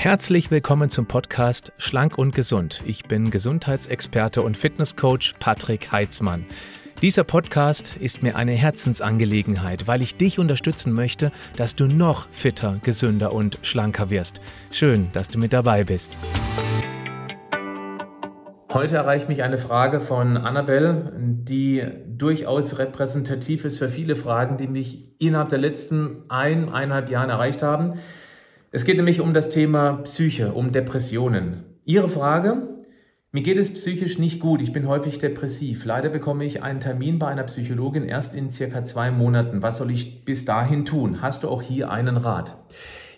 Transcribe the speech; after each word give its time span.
Herzlich 0.00 0.52
willkommen 0.52 0.90
zum 0.90 1.06
Podcast 1.06 1.72
Schlank 1.76 2.18
und 2.18 2.32
Gesund. 2.32 2.84
Ich 2.86 3.06
bin 3.06 3.32
Gesundheitsexperte 3.32 4.42
und 4.42 4.56
Fitnesscoach 4.56 5.34
Patrick 5.40 5.90
Heitzmann. 5.90 6.46
Dieser 7.02 7.24
Podcast 7.24 7.96
ist 7.96 8.22
mir 8.22 8.36
eine 8.36 8.52
Herzensangelegenheit, 8.52 9.88
weil 9.88 10.00
ich 10.00 10.16
dich 10.16 10.38
unterstützen 10.38 10.92
möchte, 10.92 11.32
dass 11.56 11.74
du 11.74 11.88
noch 11.88 12.28
fitter, 12.30 12.78
gesünder 12.84 13.32
und 13.32 13.58
schlanker 13.62 14.08
wirst. 14.08 14.40
Schön, 14.70 15.08
dass 15.14 15.26
du 15.30 15.40
mit 15.40 15.52
dabei 15.52 15.82
bist. 15.82 16.16
Heute 18.72 18.98
erreicht 18.98 19.28
mich 19.28 19.42
eine 19.42 19.58
Frage 19.58 20.00
von 20.00 20.36
Annabelle, 20.36 21.12
die 21.18 21.84
durchaus 22.06 22.78
repräsentativ 22.78 23.64
ist 23.64 23.78
für 23.78 23.88
viele 23.88 24.14
Fragen, 24.14 24.58
die 24.58 24.68
mich 24.68 25.10
innerhalb 25.18 25.48
der 25.48 25.58
letzten 25.58 26.22
ein, 26.28 26.68
eineinhalb 26.68 27.10
Jahren 27.10 27.30
erreicht 27.30 27.64
haben. 27.64 27.98
Es 28.70 28.84
geht 28.84 28.96
nämlich 28.96 29.22
um 29.22 29.32
das 29.32 29.48
Thema 29.48 29.94
Psyche, 30.04 30.52
um 30.52 30.72
Depressionen. 30.72 31.64
Ihre 31.86 32.10
Frage, 32.10 32.68
mir 33.32 33.42
geht 33.42 33.56
es 33.56 33.72
psychisch 33.72 34.18
nicht 34.18 34.40
gut, 34.40 34.60
ich 34.60 34.74
bin 34.74 34.86
häufig 34.86 35.16
depressiv. 35.18 35.86
Leider 35.86 36.10
bekomme 36.10 36.44
ich 36.44 36.62
einen 36.62 36.80
Termin 36.80 37.18
bei 37.18 37.28
einer 37.28 37.44
Psychologin 37.44 38.04
erst 38.04 38.34
in 38.34 38.50
circa 38.50 38.84
zwei 38.84 39.10
Monaten. 39.10 39.62
Was 39.62 39.78
soll 39.78 39.90
ich 39.90 40.26
bis 40.26 40.44
dahin 40.44 40.84
tun? 40.84 41.22
Hast 41.22 41.44
du 41.44 41.48
auch 41.48 41.62
hier 41.62 41.90
einen 41.90 42.18
Rat? 42.18 42.58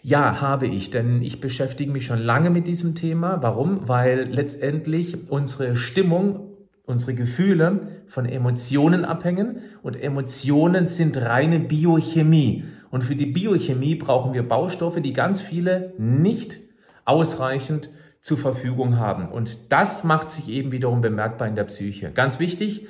Ja, 0.05 0.41
habe 0.41 0.69
ich, 0.69 0.93
denn 0.93 1.21
ich 1.21 1.41
beschäftige 1.41 1.91
mich 1.91 2.07
schon 2.07 2.21
lange 2.21 2.51
mit 2.51 2.69
diesem 2.69 2.95
Thema. 2.95 3.43
Warum? 3.43 3.89
Weil 3.89 4.29
letztendlich 4.31 5.31
unsere 5.31 5.75
Stimmung, 5.75 6.59
unsere 6.87 7.15
Gefühle 7.15 8.05
von 8.07 8.25
Emotionen 8.25 9.05
abhängen 9.05 9.59
und 9.83 10.01
Emotionen 10.01 10.87
sind 10.87 11.17
reine 11.17 11.59
Biochemie. 11.59 12.65
Und 12.91 13.03
für 13.03 13.17
die 13.17 13.27
Biochemie 13.27 13.95
brauchen 13.95 14.35
wir 14.35 14.47
Baustoffe, 14.47 15.01
die 15.01 15.13
ganz 15.13 15.41
viele 15.41 15.95
nicht 15.97 16.59
ausreichend 17.05 17.91
zur 18.21 18.37
Verfügung 18.37 18.99
haben. 18.99 19.29
Und 19.29 19.73
das 19.73 20.05
macht 20.05 20.31
sich 20.31 20.49
eben 20.51 20.73
wiederum 20.73 21.01
bemerkbar 21.01 21.49
in 21.49 21.57
der 21.57 21.65
Psyche. 21.65 22.11
Ganz 22.11 22.39
wichtig, 22.39 22.87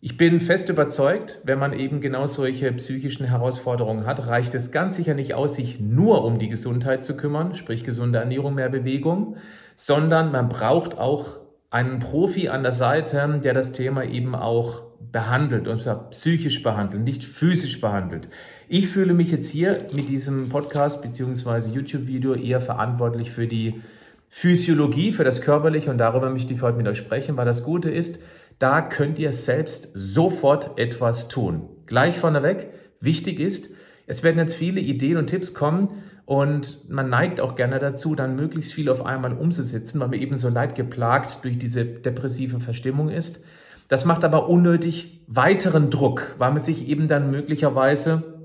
ich 0.00 0.16
bin 0.16 0.40
fest 0.40 0.68
überzeugt, 0.68 1.40
wenn 1.44 1.58
man 1.58 1.72
eben 1.72 2.00
genau 2.00 2.26
solche 2.26 2.70
psychischen 2.72 3.26
Herausforderungen 3.26 4.06
hat, 4.06 4.26
reicht 4.26 4.54
es 4.54 4.70
ganz 4.70 4.96
sicher 4.96 5.14
nicht 5.14 5.34
aus, 5.34 5.56
sich 5.56 5.80
nur 5.80 6.24
um 6.24 6.38
die 6.38 6.48
Gesundheit 6.48 7.04
zu 7.04 7.16
kümmern, 7.16 7.54
sprich 7.54 7.82
gesunde 7.82 8.18
Ernährung, 8.18 8.54
mehr 8.54 8.68
Bewegung, 8.68 9.36
sondern 9.74 10.32
man 10.32 10.48
braucht 10.48 10.98
auch 10.98 11.40
einen 11.70 11.98
Profi 11.98 12.48
an 12.48 12.62
der 12.62 12.72
Seite, 12.72 13.40
der 13.42 13.54
das 13.54 13.72
Thema 13.72 14.04
eben 14.04 14.34
auch 14.34 14.82
behandelt, 15.12 15.66
und 15.66 15.82
zwar 15.82 16.10
psychisch 16.10 16.62
behandelt, 16.62 17.02
nicht 17.02 17.24
physisch 17.24 17.80
behandelt. 17.80 18.28
Ich 18.68 18.88
fühle 18.88 19.14
mich 19.14 19.30
jetzt 19.30 19.48
hier 19.50 19.86
mit 19.92 20.08
diesem 20.08 20.48
Podcast 20.48 21.00
bzw. 21.00 21.70
YouTube-Video 21.70 22.34
eher 22.34 22.60
verantwortlich 22.60 23.30
für 23.30 23.46
die 23.46 23.80
Physiologie, 24.28 25.12
für 25.12 25.22
das 25.22 25.40
Körperliche 25.40 25.88
und 25.88 25.98
darüber 25.98 26.30
möchte 26.30 26.52
ich 26.52 26.62
heute 26.62 26.76
mit 26.76 26.88
euch 26.88 26.98
sprechen, 26.98 27.36
weil 27.36 27.46
das 27.46 27.62
Gute 27.62 27.90
ist, 27.90 28.20
da 28.58 28.82
könnt 28.82 29.20
ihr 29.20 29.32
selbst 29.32 29.92
sofort 29.94 30.80
etwas 30.80 31.28
tun. 31.28 31.68
Gleich 31.86 32.18
vorneweg, 32.18 32.70
wichtig 33.00 33.38
ist, 33.38 33.70
es 34.08 34.24
werden 34.24 34.38
jetzt 34.38 34.56
viele 34.56 34.80
Ideen 34.80 35.16
und 35.16 35.28
Tipps 35.28 35.54
kommen 35.54 36.02
und 36.24 36.90
man 36.90 37.08
neigt 37.08 37.40
auch 37.40 37.54
gerne 37.54 37.78
dazu, 37.78 38.16
dann 38.16 38.34
möglichst 38.34 38.72
viel 38.72 38.88
auf 38.88 39.06
einmal 39.06 39.32
umzusetzen, 39.32 40.00
weil 40.00 40.08
man 40.08 40.20
eben 40.20 40.36
so 40.36 40.48
leid 40.48 40.74
geplagt 40.74 41.44
durch 41.44 41.56
diese 41.56 41.84
depressive 41.84 42.58
Verstimmung 42.58 43.10
ist. 43.10 43.44
Das 43.86 44.04
macht 44.04 44.24
aber 44.24 44.48
unnötig 44.48 45.20
weiteren 45.28 45.88
Druck, 45.88 46.34
weil 46.38 46.50
man 46.50 46.64
sich 46.64 46.88
eben 46.88 47.06
dann 47.06 47.30
möglicherweise 47.30 48.35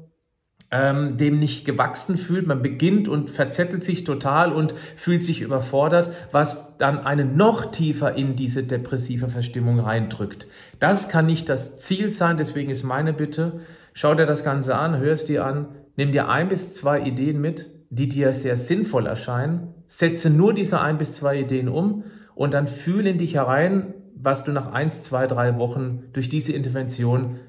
ähm, 0.72 1.18
dem 1.18 1.38
nicht 1.40 1.66
gewachsen 1.66 2.18
fühlt. 2.18 2.48
Man 2.48 2.62
beginnt 2.62 3.08
und 3.08 3.30
verzettelt 3.30 3.84
sich 3.84 4.04
total 4.04 4.54
und 4.54 4.74
fühlt 4.96 5.24
sich 5.24 5.42
überfordert, 5.42 6.12
was 6.32 6.78
dann 6.78 7.00
einen 7.00 7.36
noch 7.36 7.72
tiefer 7.72 8.16
in 8.16 8.36
diese 8.36 8.64
depressive 8.64 9.28
Verstimmung 9.28 9.80
reindrückt. 9.80 10.48
Das 10.80 11.10
kann 11.10 11.26
nicht 11.26 11.50
das 11.50 11.78
Ziel 11.78 12.10
sein, 12.10 12.38
deswegen 12.38 12.72
ist 12.72 12.84
meine 12.84 13.14
Bitte, 13.14 13.60
schau 13.94 14.16
dir 14.16 14.26
das 14.26 14.44
Ganze 14.44 14.76
an, 14.76 14.98
hör 14.98 15.14
es 15.14 15.26
dir 15.26 15.46
an, 15.46 15.68
nimm 15.98 16.14
dir 16.14 16.30
ein 16.30 16.48
bis 16.48 16.74
zwei 16.74 17.02
Ideen 17.02 17.42
mit, 17.42 17.70
die 17.90 18.08
dir 18.08 18.34
sehr 18.34 18.56
sinnvoll 18.56 19.06
erscheinen, 19.06 19.74
setze 19.88 20.30
nur 20.30 20.54
diese 20.54 20.80
ein 20.80 20.98
bis 20.98 21.16
zwei 21.16 21.42
Ideen 21.42 21.68
um 21.68 22.06
und 22.34 22.54
dann 22.54 22.68
fühle 22.68 23.10
in 23.10 23.18
dich 23.18 23.36
herein, 23.36 23.94
was 24.16 24.46
du 24.46 24.52
nach 24.52 24.72
eins, 24.72 25.04
zwei, 25.04 25.28
drei 25.28 25.58
Wochen 25.58 26.04
durch 26.14 26.30
diese 26.30 26.54
Intervention 26.54 27.40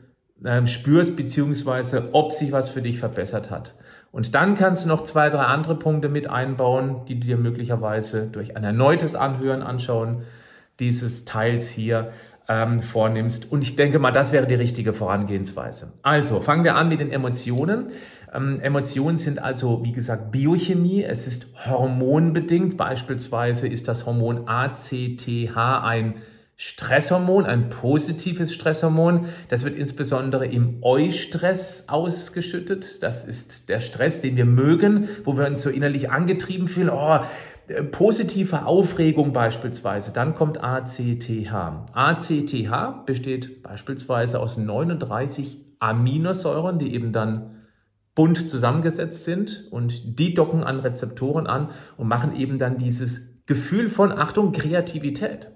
ähm, 0.45 0.67
spürst, 0.67 1.17
beziehungsweise 1.17 2.11
ob 2.13 2.33
sich 2.33 2.53
was 2.53 2.71
für 2.71 2.83
dich 2.83 2.99
verbessert 2.99 3.51
hat. 3.51 3.75
Und 4.11 4.35
dann 4.35 4.57
kannst 4.57 4.85
du 4.85 4.89
noch 4.89 5.05
zwei, 5.05 5.31
drei 5.31 5.45
andere 5.45 5.75
Punkte 5.75 6.09
mit 6.09 6.29
einbauen, 6.29 7.07
die 7.09 7.19
du 7.19 7.27
dir 7.27 7.37
möglicherweise 7.39 8.27
durch 8.27 8.57
ein 8.57 8.65
erneutes 8.65 9.15
Anhören 9.15 9.63
anschauen 9.63 10.25
dieses 10.79 11.25
Teils 11.25 11.71
hier 11.71 12.13
ähm, 12.49 12.81
vornimmst. 12.81 13.51
Und 13.51 13.63
ich 13.63 13.77
denke 13.77 13.99
mal, 13.99 14.11
das 14.11 14.33
wäre 14.33 14.47
die 14.47 14.55
richtige 14.55 14.93
Vorangehensweise. 14.93 15.95
Also, 16.03 16.41
fangen 16.41 16.65
wir 16.65 16.75
an 16.75 16.89
mit 16.89 17.01
den 17.01 17.11
Emotionen. 17.11 17.89
Ähm, 18.35 18.61
Emotionen 18.61 19.19
sind 19.19 19.43
also, 19.43 19.85
wie 19.85 19.93
gesagt, 19.93 20.33
Biochemie. 20.33 21.05
Es 21.05 21.27
ist 21.27 21.47
hormonbedingt. 21.67 22.77
Beispielsweise 22.77 23.69
ist 23.69 23.89
das 23.89 24.07
Hormon 24.07 24.49
ACTH 24.49 25.57
ein 25.57 26.15
Stresshormon, 26.65 27.45
ein 27.45 27.71
positives 27.71 28.55
Stresshormon. 28.55 29.27
Das 29.49 29.65
wird 29.65 29.77
insbesondere 29.77 30.47
im 30.47 30.79
Eustress 30.81 31.89
ausgeschüttet. 31.89 33.03
Das 33.03 33.25
ist 33.27 33.69
der 33.69 33.81
Stress, 33.81 34.21
den 34.21 34.37
wir 34.37 34.45
mögen, 34.45 35.09
wo 35.25 35.37
wir 35.37 35.45
uns 35.49 35.63
so 35.63 35.71
innerlich 35.71 36.13
angetrieben 36.13 36.69
fühlen. 36.69 36.89
Oh, 36.89 37.19
äh, 37.67 37.83
positive 37.83 38.65
Aufregung 38.65 39.33
beispielsweise. 39.33 40.13
Dann 40.13 40.37
kommt 40.37 40.63
ACTH. 40.63 41.53
ACTH 41.95 43.07
besteht 43.07 43.65
beispielsweise 43.65 44.39
aus 44.39 44.57
39 44.57 45.57
Aminosäuren, 45.81 46.79
die 46.79 46.95
eben 46.95 47.13
dann 47.13 47.65
bunt 48.15 48.49
zusammengesetzt 48.49 49.25
sind 49.25 49.67
und 49.73 50.17
die 50.21 50.33
docken 50.33 50.63
an 50.63 50.79
Rezeptoren 50.79 51.49
an 51.49 51.71
und 51.97 52.07
machen 52.07 52.37
eben 52.37 52.61
dann 52.61 52.79
dieses 52.79 53.32
Gefühl 53.47 53.89
von, 53.89 54.13
Achtung, 54.13 54.53
Kreativität. 54.53 55.51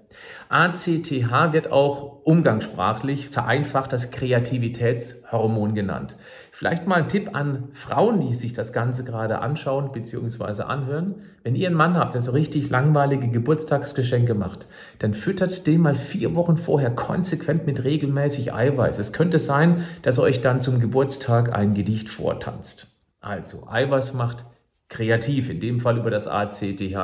ACTH 0.49 1.53
wird 1.53 1.71
auch 1.71 2.25
umgangssprachlich 2.25 3.29
vereinfacht 3.29 3.93
das 3.93 4.11
Kreativitätshormon 4.11 5.73
genannt. 5.73 6.17
Vielleicht 6.51 6.87
mal 6.87 6.95
ein 6.95 7.07
Tipp 7.07 7.33
an 7.33 7.69
Frauen, 7.73 8.19
die 8.19 8.33
sich 8.33 8.53
das 8.53 8.73
Ganze 8.73 9.05
gerade 9.05 9.39
anschauen 9.39 9.91
bzw. 9.91 10.63
anhören. 10.63 11.15
Wenn 11.43 11.55
ihr 11.55 11.67
einen 11.67 11.77
Mann 11.77 11.95
habt, 11.95 12.13
der 12.13 12.21
so 12.21 12.31
richtig 12.31 12.69
langweilige 12.69 13.29
Geburtstagsgeschenke 13.29 14.33
macht, 14.33 14.67
dann 14.99 15.13
füttert 15.13 15.65
den 15.67 15.81
mal 15.81 15.95
vier 15.95 16.35
Wochen 16.35 16.57
vorher 16.57 16.91
konsequent 16.91 17.67
mit 17.67 17.83
regelmäßig 17.83 18.53
Eiweiß. 18.53 18.99
Es 18.99 19.13
könnte 19.13 19.39
sein, 19.39 19.85
dass 20.01 20.17
er 20.17 20.25
euch 20.25 20.41
dann 20.41 20.59
zum 20.59 20.79
Geburtstag 20.79 21.53
ein 21.53 21.73
Gedicht 21.73 22.09
vortanzt. 22.09 22.87
Also, 23.21 23.67
Eiweiß 23.69 24.13
macht 24.13 24.45
kreativ, 24.89 25.49
in 25.49 25.59
dem 25.59 25.79
Fall 25.79 25.97
über 25.97 26.09
das 26.09 26.27
ACTH. 26.27 26.95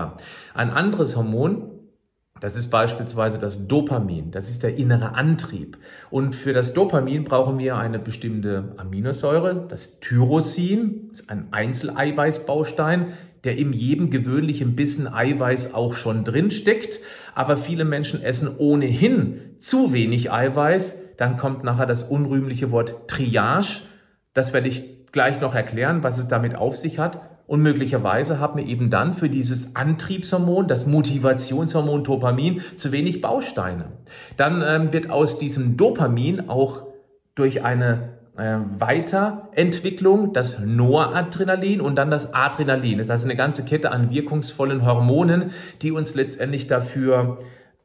Ein 0.53 0.69
anderes 0.69 1.15
Hormon, 1.15 1.73
das 2.43 2.57
ist 2.57 2.69
beispielsweise 2.71 3.39
das 3.39 3.69
Dopamin. 3.69 4.31
Das 4.31 4.49
ist 4.49 4.63
der 4.63 4.75
innere 4.75 5.15
Antrieb. 5.15 5.77
Und 6.09 6.35
für 6.35 6.51
das 6.51 6.73
Dopamin 6.73 7.23
brauchen 7.23 7.57
wir 7.57 7.77
eine 7.77 7.99
bestimmte 7.99 8.73
Aminosäure, 8.75 9.65
das 9.69 10.01
Tyrosin, 10.01 11.07
das 11.09 11.21
ist 11.21 11.29
ein 11.29 11.47
Einzeleiweißbaustein, 11.51 13.13
der 13.45 13.57
in 13.57 13.71
jedem 13.71 14.09
gewöhnlichen 14.09 14.75
Bissen 14.75 15.07
Eiweiß 15.07 15.73
auch 15.73 15.95
schon 15.95 16.25
drin 16.25 16.51
steckt. 16.51 16.99
Aber 17.33 17.55
viele 17.55 17.85
Menschen 17.85 18.21
essen 18.21 18.57
ohnehin 18.57 19.39
zu 19.59 19.93
wenig 19.93 20.29
Eiweiß. 20.29 21.15
Dann 21.15 21.37
kommt 21.37 21.63
nachher 21.63 21.85
das 21.85 22.03
unrühmliche 22.03 22.71
Wort 22.71 23.07
Triage. 23.07 23.83
Das 24.33 24.51
werde 24.51 24.67
ich 24.67 25.05
gleich 25.13 25.39
noch 25.39 25.55
erklären, 25.55 26.03
was 26.03 26.17
es 26.17 26.27
damit 26.27 26.55
auf 26.55 26.75
sich 26.75 26.99
hat. 26.99 27.21
Und 27.45 27.61
möglicherweise 27.61 28.39
haben 28.39 28.57
wir 28.57 28.65
eben 28.65 28.89
dann 28.89 29.13
für 29.13 29.29
dieses 29.29 29.75
Antriebshormon, 29.75 30.67
das 30.67 30.87
Motivationshormon 30.87 32.03
Dopamin, 32.03 32.61
zu 32.77 32.91
wenig 32.91 33.21
Bausteine. 33.21 33.85
Dann 34.37 34.63
ähm, 34.65 34.93
wird 34.93 35.09
aus 35.09 35.39
diesem 35.39 35.75
Dopamin 35.75 36.49
auch 36.49 36.83
durch 37.35 37.63
eine 37.63 38.13
äh, 38.37 38.57
Weiterentwicklung 38.77 40.33
das 40.33 40.59
Noradrenalin 40.59 41.81
und 41.81 41.95
dann 41.95 42.09
das 42.09 42.33
Adrenalin. 42.33 42.97
Das 42.97 43.09
heißt 43.09 43.25
eine 43.25 43.35
ganze 43.35 43.65
Kette 43.65 43.91
an 43.91 44.09
wirkungsvollen 44.09 44.85
Hormonen, 44.85 45.51
die 45.81 45.91
uns 45.91 46.15
letztendlich 46.15 46.67
dafür 46.67 47.39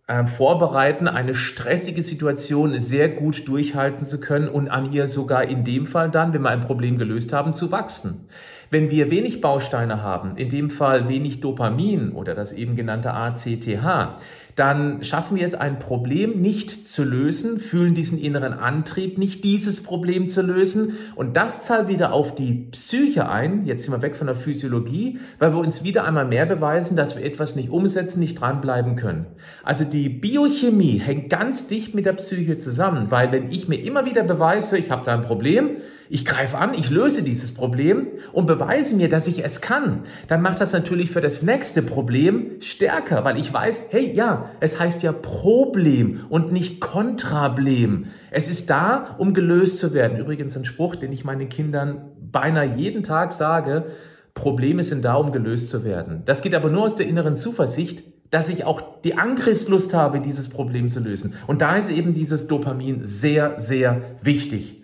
äh, 0.06 0.26
vorbereiten, 0.26 1.06
eine 1.06 1.34
stressige 1.34 2.02
Situation 2.02 2.80
sehr 2.80 3.10
gut 3.10 3.46
durchhalten 3.46 4.06
zu 4.06 4.20
können 4.20 4.48
und 4.48 4.68
an 4.68 4.90
ihr 4.90 5.06
sogar 5.06 5.44
in 5.44 5.64
dem 5.64 5.84
Fall 5.84 6.10
dann, 6.10 6.32
wenn 6.32 6.42
wir 6.42 6.50
ein 6.50 6.62
Problem 6.62 6.96
gelöst 6.96 7.32
haben, 7.34 7.52
zu 7.52 7.70
wachsen. 7.70 8.26
Wenn 8.70 8.90
wir 8.90 9.10
wenig 9.10 9.40
Bausteine 9.40 10.02
haben, 10.02 10.36
in 10.36 10.50
dem 10.50 10.68
Fall 10.68 11.08
wenig 11.08 11.40
Dopamin 11.40 12.12
oder 12.12 12.34
das 12.34 12.52
eben 12.52 12.76
genannte 12.76 13.14
ACTH, 13.14 14.20
dann 14.58 15.04
schaffen 15.04 15.36
wir 15.36 15.46
es, 15.46 15.54
ein 15.54 15.78
Problem 15.78 16.40
nicht 16.40 16.86
zu 16.86 17.04
lösen, 17.04 17.60
fühlen 17.60 17.94
diesen 17.94 18.18
inneren 18.18 18.52
Antrieb 18.52 19.16
nicht, 19.16 19.44
dieses 19.44 19.84
Problem 19.84 20.26
zu 20.26 20.42
lösen. 20.42 20.98
Und 21.14 21.36
das 21.36 21.64
zahlt 21.64 21.86
wieder 21.86 22.12
auf 22.12 22.34
die 22.34 22.66
Psyche 22.72 23.28
ein. 23.28 23.66
Jetzt 23.66 23.84
sind 23.84 23.92
wir 23.92 24.02
weg 24.02 24.16
von 24.16 24.26
der 24.26 24.34
Physiologie, 24.34 25.20
weil 25.38 25.52
wir 25.52 25.60
uns 25.60 25.84
wieder 25.84 26.04
einmal 26.04 26.26
mehr 26.26 26.44
beweisen, 26.44 26.96
dass 26.96 27.16
wir 27.16 27.24
etwas 27.24 27.54
nicht 27.54 27.70
umsetzen, 27.70 28.18
nicht 28.18 28.40
dranbleiben 28.40 28.96
können. 28.96 29.26
Also 29.62 29.84
die 29.84 30.08
Biochemie 30.08 30.98
hängt 30.98 31.30
ganz 31.30 31.68
dicht 31.68 31.94
mit 31.94 32.04
der 32.04 32.14
Psyche 32.14 32.58
zusammen, 32.58 33.10
weil 33.10 33.30
wenn 33.30 33.52
ich 33.52 33.68
mir 33.68 33.80
immer 33.80 34.06
wieder 34.06 34.24
beweise, 34.24 34.76
ich 34.76 34.90
habe 34.90 35.04
da 35.04 35.14
ein 35.14 35.22
Problem, 35.22 35.76
ich 36.10 36.24
greife 36.24 36.56
an, 36.56 36.74
ich 36.74 36.90
löse 36.90 37.22
dieses 37.22 37.52
Problem 37.52 38.08
und 38.32 38.46
beweise 38.46 38.96
mir, 38.96 39.08
dass 39.08 39.26
ich 39.26 39.44
es 39.44 39.60
kann, 39.60 40.04
dann 40.26 40.40
macht 40.40 40.60
das 40.60 40.72
natürlich 40.72 41.10
für 41.10 41.20
das 41.20 41.42
nächste 41.42 41.82
Problem 41.82 42.60
stärker, 42.60 43.24
weil 43.24 43.38
ich 43.38 43.52
weiß, 43.52 43.88
hey, 43.90 44.12
ja, 44.14 44.47
es 44.60 44.78
heißt 44.78 45.02
ja 45.02 45.12
Problem 45.12 46.20
und 46.28 46.52
nicht 46.52 46.80
Kontrablem. 46.80 48.06
Es 48.30 48.48
ist 48.48 48.70
da, 48.70 49.16
um 49.18 49.34
gelöst 49.34 49.78
zu 49.78 49.94
werden. 49.94 50.18
Übrigens 50.18 50.56
ein 50.56 50.64
Spruch, 50.64 50.96
den 50.96 51.12
ich 51.12 51.24
meinen 51.24 51.48
Kindern 51.48 52.12
beinahe 52.20 52.76
jeden 52.76 53.02
Tag 53.02 53.32
sage, 53.32 53.86
Probleme 54.34 54.84
sind 54.84 55.04
da, 55.04 55.14
um 55.14 55.32
gelöst 55.32 55.70
zu 55.70 55.84
werden. 55.84 56.22
Das 56.24 56.42
geht 56.42 56.54
aber 56.54 56.70
nur 56.70 56.84
aus 56.84 56.96
der 56.96 57.06
inneren 57.06 57.36
Zuversicht, 57.36 58.02
dass 58.30 58.48
ich 58.48 58.64
auch 58.64 59.00
die 59.02 59.16
Angriffslust 59.16 59.94
habe, 59.94 60.20
dieses 60.20 60.50
Problem 60.50 60.90
zu 60.90 61.00
lösen. 61.00 61.34
Und 61.46 61.62
da 61.62 61.76
ist 61.76 61.90
eben 61.90 62.14
dieses 62.14 62.46
Dopamin 62.46 63.00
sehr, 63.04 63.58
sehr 63.58 64.02
wichtig. 64.22 64.82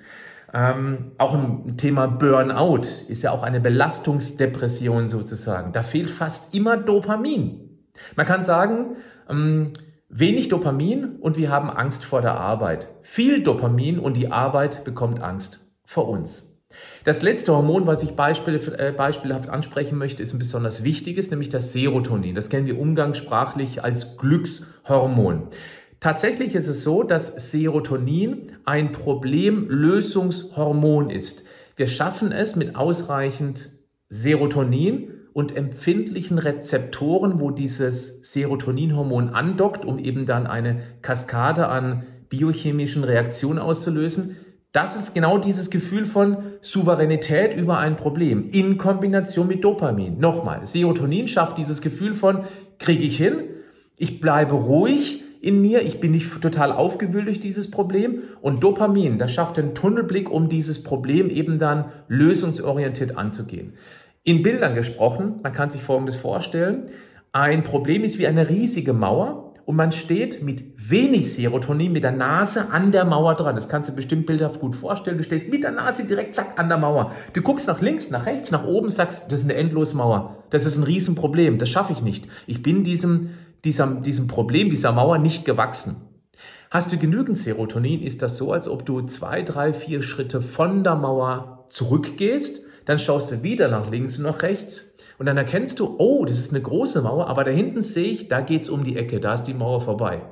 Ähm, 0.52 1.12
auch 1.18 1.34
im 1.34 1.76
Thema 1.76 2.06
Burnout 2.06 2.82
ist 3.08 3.22
ja 3.22 3.32
auch 3.32 3.42
eine 3.42 3.60
Belastungsdepression 3.60 5.08
sozusagen. 5.08 5.72
Da 5.72 5.82
fehlt 5.82 6.10
fast 6.10 6.54
immer 6.54 6.76
Dopamin. 6.76 7.63
Man 8.16 8.26
kann 8.26 8.42
sagen, 8.42 8.96
ähm, 9.28 9.72
wenig 10.08 10.48
Dopamin 10.48 11.16
und 11.20 11.36
wir 11.36 11.50
haben 11.50 11.70
Angst 11.70 12.04
vor 12.04 12.22
der 12.22 12.34
Arbeit. 12.34 12.88
Viel 13.02 13.42
Dopamin 13.42 13.98
und 13.98 14.16
die 14.16 14.30
Arbeit 14.30 14.84
bekommt 14.84 15.20
Angst 15.20 15.72
vor 15.84 16.08
uns. 16.08 16.54
Das 17.04 17.22
letzte 17.22 17.54
Hormon, 17.54 17.86
was 17.86 18.02
ich 18.02 18.10
äh, 18.10 18.92
beispielhaft 18.96 19.48
ansprechen 19.48 19.96
möchte, 19.98 20.22
ist 20.22 20.32
ein 20.32 20.38
besonders 20.38 20.84
wichtiges, 20.84 21.30
nämlich 21.30 21.50
das 21.50 21.72
Serotonin. 21.72 22.34
Das 22.34 22.48
kennen 22.48 22.66
wir 22.66 22.80
umgangssprachlich 22.80 23.84
als 23.84 24.16
Glückshormon. 24.16 25.48
Tatsächlich 26.00 26.54
ist 26.54 26.68
es 26.68 26.82
so, 26.82 27.02
dass 27.02 27.50
Serotonin 27.50 28.52
ein 28.64 28.92
Problemlösungshormon 28.92 31.10
ist. 31.10 31.44
Wir 31.76 31.86
schaffen 31.86 32.32
es 32.32 32.56
mit 32.56 32.74
ausreichend 32.76 33.68
Serotonin 34.08 35.10
und 35.34 35.56
empfindlichen 35.56 36.38
Rezeptoren, 36.38 37.40
wo 37.40 37.50
dieses 37.50 38.32
Serotoninhormon 38.32 39.30
andockt, 39.30 39.84
um 39.84 39.98
eben 39.98 40.24
dann 40.24 40.46
eine 40.46 40.80
Kaskade 41.02 41.68
an 41.68 42.04
biochemischen 42.30 43.04
Reaktionen 43.04 43.58
auszulösen. 43.58 44.36
Das 44.72 44.96
ist 44.96 45.12
genau 45.12 45.38
dieses 45.38 45.70
Gefühl 45.70 46.06
von 46.06 46.36
Souveränität 46.60 47.56
über 47.56 47.78
ein 47.78 47.96
Problem 47.96 48.48
in 48.50 48.78
Kombination 48.78 49.48
mit 49.48 49.62
Dopamin. 49.62 50.18
Nochmal, 50.18 50.66
Serotonin 50.66 51.28
schafft 51.28 51.58
dieses 51.58 51.80
Gefühl 51.80 52.14
von, 52.14 52.44
kriege 52.78 53.04
ich 53.04 53.16
hin, 53.16 53.40
ich 53.96 54.20
bleibe 54.20 54.54
ruhig, 54.54 55.22
in 55.40 55.60
mir, 55.60 55.82
ich 55.82 56.00
bin 56.00 56.12
nicht 56.12 56.40
total 56.40 56.72
aufgewühlt 56.72 57.26
durch 57.26 57.38
dieses 57.38 57.70
Problem 57.70 58.22
und 58.40 58.64
Dopamin, 58.64 59.18
das 59.18 59.32
schafft 59.32 59.58
den 59.58 59.74
Tunnelblick, 59.74 60.30
um 60.30 60.48
dieses 60.48 60.82
Problem 60.82 61.28
eben 61.28 61.58
dann 61.58 61.86
lösungsorientiert 62.08 63.18
anzugehen. 63.18 63.74
In 64.24 64.42
Bildern 64.42 64.74
gesprochen, 64.74 65.40
man 65.42 65.52
kann 65.52 65.70
sich 65.70 65.82
Folgendes 65.82 66.16
vorstellen, 66.16 66.90
ein 67.32 67.62
Problem 67.62 68.04
ist 68.04 68.18
wie 68.18 68.26
eine 68.26 68.48
riesige 68.48 68.92
Mauer 68.92 69.54
und 69.64 69.76
man 69.76 69.92
steht 69.92 70.42
mit 70.42 70.64
wenig 70.76 71.32
Serotonin 71.34 71.92
mit 71.92 72.04
der 72.04 72.12
Nase 72.12 72.70
an 72.70 72.92
der 72.92 73.04
Mauer 73.04 73.34
dran. 73.34 73.54
Das 73.54 73.68
kannst 73.68 73.90
du 73.90 73.94
bestimmt 73.94 74.26
bildhaft 74.26 74.60
gut 74.60 74.74
vorstellen. 74.74 75.18
Du 75.18 75.24
stehst 75.24 75.48
mit 75.48 75.62
der 75.62 75.72
Nase 75.72 76.04
direkt 76.04 76.34
zack 76.34 76.58
an 76.58 76.68
der 76.68 76.78
Mauer. 76.78 77.12
Du 77.32 77.42
guckst 77.42 77.66
nach 77.66 77.80
links, 77.80 78.10
nach 78.10 78.26
rechts, 78.26 78.50
nach 78.50 78.64
oben, 78.64 78.90
sagst, 78.90 79.32
das 79.32 79.40
ist 79.40 79.44
eine 79.44 79.54
Endlosmauer. 79.54 80.44
Das 80.50 80.64
ist 80.64 80.76
ein 80.76 80.84
Riesenproblem. 80.84 81.58
Das 81.58 81.68
schaffe 81.68 81.92
ich 81.92 82.02
nicht. 82.02 82.28
Ich 82.46 82.62
bin 82.62 82.84
diesem 82.84 83.30
diesem, 83.64 84.02
diesem 84.02 84.28
Problem, 84.28 84.70
dieser 84.70 84.92
Mauer 84.92 85.18
nicht 85.18 85.44
gewachsen. 85.44 85.96
Hast 86.70 86.92
du 86.92 86.98
genügend 86.98 87.38
Serotonin, 87.38 88.02
ist 88.02 88.20
das 88.20 88.36
so, 88.36 88.52
als 88.52 88.68
ob 88.68 88.84
du 88.84 89.02
zwei, 89.02 89.42
drei, 89.42 89.72
vier 89.72 90.02
Schritte 90.02 90.40
von 90.40 90.84
der 90.84 90.96
Mauer 90.96 91.66
zurückgehst, 91.68 92.66
dann 92.84 92.98
schaust 92.98 93.30
du 93.30 93.42
wieder 93.42 93.68
nach 93.68 93.90
links 93.90 94.18
und 94.18 94.24
nach 94.24 94.42
rechts 94.42 94.96
und 95.18 95.26
dann 95.26 95.36
erkennst 95.36 95.80
du, 95.80 95.96
oh, 95.98 96.24
das 96.24 96.38
ist 96.38 96.50
eine 96.50 96.62
große 96.62 97.02
Mauer, 97.02 97.28
aber 97.28 97.44
da 97.44 97.50
hinten 97.50 97.82
sehe 97.82 98.08
ich, 98.08 98.28
da 98.28 98.40
geht's 98.40 98.68
um 98.68 98.84
die 98.84 98.96
Ecke, 98.96 99.20
da 99.20 99.34
ist 99.34 99.44
die 99.44 99.54
Mauer 99.54 99.80
vorbei. 99.80 100.22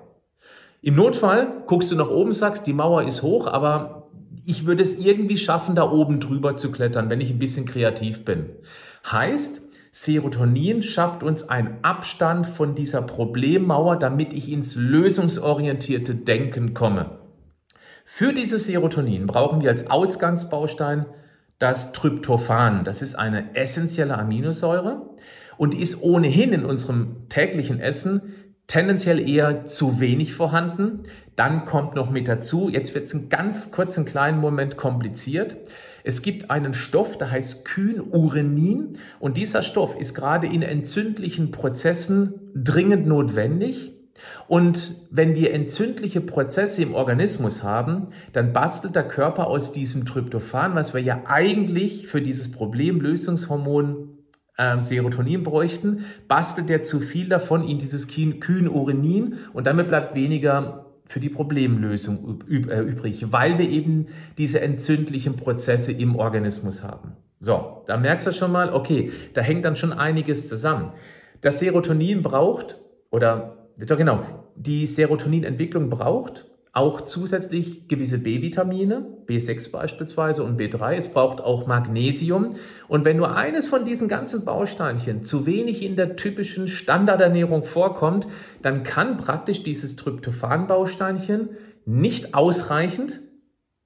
Im 0.81 0.97
Notfall 0.97 1.63
guckst 1.67 1.91
du 1.93 1.97
nach 1.97 2.11
oben, 2.11 2.33
sagst, 2.33 2.67
die 2.67 2.73
Mauer 2.73 3.05
ist 3.05 3.23
hoch, 3.23 3.47
aber 3.47 4.11
ich 4.45 4.67
würde 4.67 4.83
es 4.83 4.99
irgendwie 4.99 5.37
schaffen, 5.37 5.77
da 5.77 5.89
oben 5.89 6.19
drüber 6.19 6.57
zu 6.57 6.73
klettern, 6.73 7.09
wenn 7.09 7.21
ich 7.21 7.31
ein 7.31 7.39
bisschen 7.39 7.67
kreativ 7.67 8.25
bin. 8.25 8.51
Heißt, 9.11 9.63
Serotonin 9.93 10.83
schafft 10.83 11.23
uns 11.23 11.49
einen 11.49 11.77
Abstand 11.83 12.47
von 12.47 12.75
dieser 12.75 13.03
Problemmauer, 13.03 13.97
damit 13.97 14.33
ich 14.33 14.51
ins 14.51 14.75
lösungsorientierte 14.75 16.15
Denken 16.15 16.75
komme. 16.75 17.19
Für 18.05 18.33
dieses 18.33 18.67
Serotonin 18.67 19.27
brauchen 19.27 19.63
wir 19.63 19.71
als 19.71 19.91
Ausgangsbaustein 19.91 21.07
das 21.59 21.93
Tryptophan. 21.93 22.85
Das 22.85 23.03
ist 23.03 23.15
eine 23.15 23.55
essentielle 23.55 24.19
Aminosäure 24.19 25.11
und 25.57 25.75
ist 25.75 26.03
ohnehin 26.03 26.53
in 26.53 26.65
unserem 26.65 27.29
täglichen 27.29 27.81
Essen 27.81 28.35
tendenziell 28.67 29.21
eher 29.21 29.67
zu 29.67 30.01
wenig 30.01 30.35
vorhanden. 30.35 31.05
Dann 31.37 31.65
kommt 31.65 31.95
noch 31.95 32.11
mit 32.11 32.29
dazu, 32.29 32.69
jetzt 32.69 32.95
wird 32.95 33.07
es 33.07 33.15
einen 33.15 33.29
ganz 33.29 33.71
kurzen 33.71 34.05
kleinen 34.05 34.41
Moment 34.41 34.77
kompliziert. 34.77 35.57
Es 36.05 36.23
gibt 36.23 36.51
einen 36.51 36.75
Stoff, 36.75 37.17
der 37.17 37.31
heißt 37.31 37.65
Kynurenin 37.65 38.99
und 39.21 39.37
dieser 39.37 39.63
Stoff 39.63 39.97
ist 39.99 40.15
gerade 40.15 40.47
in 40.47 40.63
entzündlichen 40.63 41.51
Prozessen 41.51 42.51
dringend 42.55 43.07
notwendig. 43.07 43.92
Und 44.49 44.97
wenn 45.11 45.35
wir 45.35 45.53
entzündliche 45.53 46.21
Prozesse 46.21 46.83
im 46.83 46.95
Organismus 46.95 47.63
haben, 47.63 48.09
dann 48.33 48.53
bastelt 48.53 48.95
der 48.95 49.09
Körper 49.09 49.47
aus 49.47 49.73
diesem 49.73 50.05
Tryptophan, 50.05 50.75
was 50.75 50.95
wir 50.95 51.01
ja 51.01 51.23
eigentlich 51.27 52.07
für 52.07 52.21
dieses 52.21 52.51
Problemlösungshormon 52.51 54.19
äh, 54.57 54.81
Serotonin 54.81 55.43
bräuchten, 55.43 56.05
bastelt 56.29 56.71
er 56.71 56.83
zu 56.83 57.01
viel 57.01 57.29
davon 57.29 57.67
in 57.67 57.79
dieses 57.79 58.07
Kynurenin 58.09 59.39
und 59.53 59.67
damit 59.67 59.89
bleibt 59.89 60.15
weniger 60.15 60.87
für 61.07 61.21
die 61.21 61.29
Problemlösung 61.29 62.43
äh, 62.49 62.81
übrig, 62.81 63.33
weil 63.33 63.59
wir 63.59 63.69
eben 63.69 64.09
diese 64.39 64.61
entzündlichen 64.61 65.37
Prozesse 65.37 65.93
im 65.93 66.17
Organismus 66.17 66.83
haben. 66.83 67.17
So, 67.39 67.83
da 67.87 67.97
merkst 67.97 68.27
du 68.27 68.33
schon 68.33 68.53
mal, 68.53 68.73
okay, 68.73 69.13
da 69.35 69.41
hängt 69.41 69.65
dann 69.65 69.77
schon 69.77 69.93
einiges 69.93 70.49
zusammen. 70.49 70.93
Das 71.41 71.59
Serotonin 71.59 72.23
braucht, 72.23 72.79
oder, 73.11 73.62
genau, 73.77 74.25
die 74.57 74.87
Serotoninentwicklung 74.87 75.91
braucht 75.91 76.47
auch 76.75 77.03
zusätzlich 77.03 77.87
gewisse 77.87 78.19
B-Vitamine, 78.19 79.05
B6 79.27 79.71
beispielsweise 79.73 80.43
und 80.43 80.59
B3. 80.59 80.95
Es 80.95 81.13
braucht 81.13 81.43
auch 81.43 81.67
Magnesium. 81.67 82.57
Und 82.89 83.05
wenn 83.05 83.19
nur 83.19 83.37
eines 83.37 83.69
von 83.69 83.85
diesen 83.85 84.09
ganzen 84.09 84.47
Bausteinchen 84.47 85.23
zu 85.23 85.45
wenig 85.45 85.83
in 85.83 85.97
der 85.97 86.17
typischen 86.17 86.69
Standardernährung 86.69 87.65
vorkommt, 87.65 88.27
dann 88.63 88.85
kann 88.85 89.19
praktisch 89.19 89.63
dieses 89.63 89.97
Tryptophan-Bausteinchen 89.97 91.51
nicht 91.85 92.35
ausreichend 92.35 93.21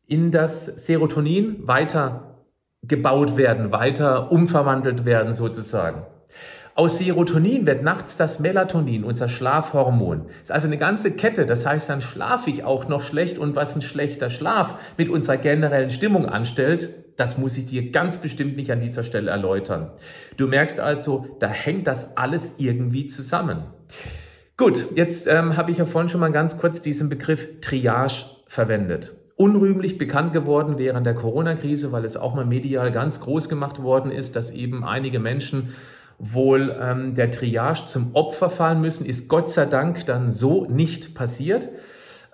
in 0.06 0.30
das 0.30 0.86
Serotonin 0.86 1.66
weiter 1.66 2.44
gebaut 2.82 3.36
werden, 3.36 3.72
weiter 3.72 4.30
umverwandelt 4.30 5.04
werden 5.04 5.34
sozusagen. 5.34 6.02
Aus 6.78 6.99
Serotonin 6.99 7.64
wird 7.64 7.83
nachts 7.83 8.18
das 8.18 8.38
Melatonin, 8.38 9.02
unser 9.02 9.30
Schlafhormon. 9.30 10.26
Ist 10.42 10.52
also 10.52 10.66
eine 10.66 10.76
ganze 10.76 11.11
Kette. 11.11 11.47
Das 11.47 11.64
heißt, 11.64 11.88
dann 11.88 12.02
schlafe 12.02 12.50
ich 12.50 12.64
auch 12.64 12.87
noch 12.87 13.00
schlecht 13.00 13.38
und 13.38 13.56
was 13.56 13.75
ein 13.76 13.80
schlechter 13.80 14.28
Schlaf 14.28 14.75
mit 14.99 15.09
unserer 15.09 15.38
generellen 15.38 15.88
Stimmung 15.88 16.26
anstellt, 16.26 16.90
das 17.16 17.38
muss 17.38 17.56
ich 17.56 17.64
dir 17.68 17.92
ganz 17.92 18.18
bestimmt 18.18 18.59
nicht 18.59 18.71
an 18.71 18.83
dieser 18.83 19.04
Stelle 19.04 19.30
erläutern. 19.30 19.90
Du 20.37 20.49
merkst 20.49 20.78
also, 20.78 21.38
da 21.40 21.49
hängt 21.49 21.87
das 21.87 22.18
alles 22.18 22.56
irgendwie 22.59 23.06
zusammen. 23.06 23.62
Gut, 24.59 24.85
jetzt 24.97 25.28
ähm, 25.28 25.56
habe 25.56 25.71
ich 25.71 25.78
ja 25.78 25.87
vorhin 25.87 26.11
schon 26.11 26.21
mal 26.21 26.30
ganz 26.30 26.59
kurz 26.59 26.83
diesen 26.83 27.09
Begriff 27.09 27.62
Triage 27.62 28.26
verwendet 28.49 29.16
unrühmlich 29.38 29.99
bekannt 29.99 30.33
geworden 30.33 30.78
während 30.78 31.06
der 31.06 31.14
Corona-Krise, 31.14 31.92
weil 31.92 32.06
es 32.06 32.16
auch 32.16 32.35
mal 32.35 32.47
medial 32.47 32.90
ganz 32.90 33.21
groß 33.21 33.50
gemacht 33.50 33.83
worden 33.83 34.11
ist, 34.11 34.35
dass 34.35 34.50
eben 34.50 34.83
einige 34.83 35.18
Menschen 35.18 35.75
wohl 36.18 36.75
ähm, 36.80 37.14
der 37.14 37.30
Triage 37.30 37.87
zum 37.87 38.14
Opfer 38.14 38.50
fallen 38.50 38.80
müssen, 38.80 39.06
ist 39.06 39.28
Gott 39.28 39.50
sei 39.50 39.66
Dank 39.66 40.06
dann 40.06 40.30
so 40.30 40.66
nicht 40.66 41.14
passiert. 41.14 41.68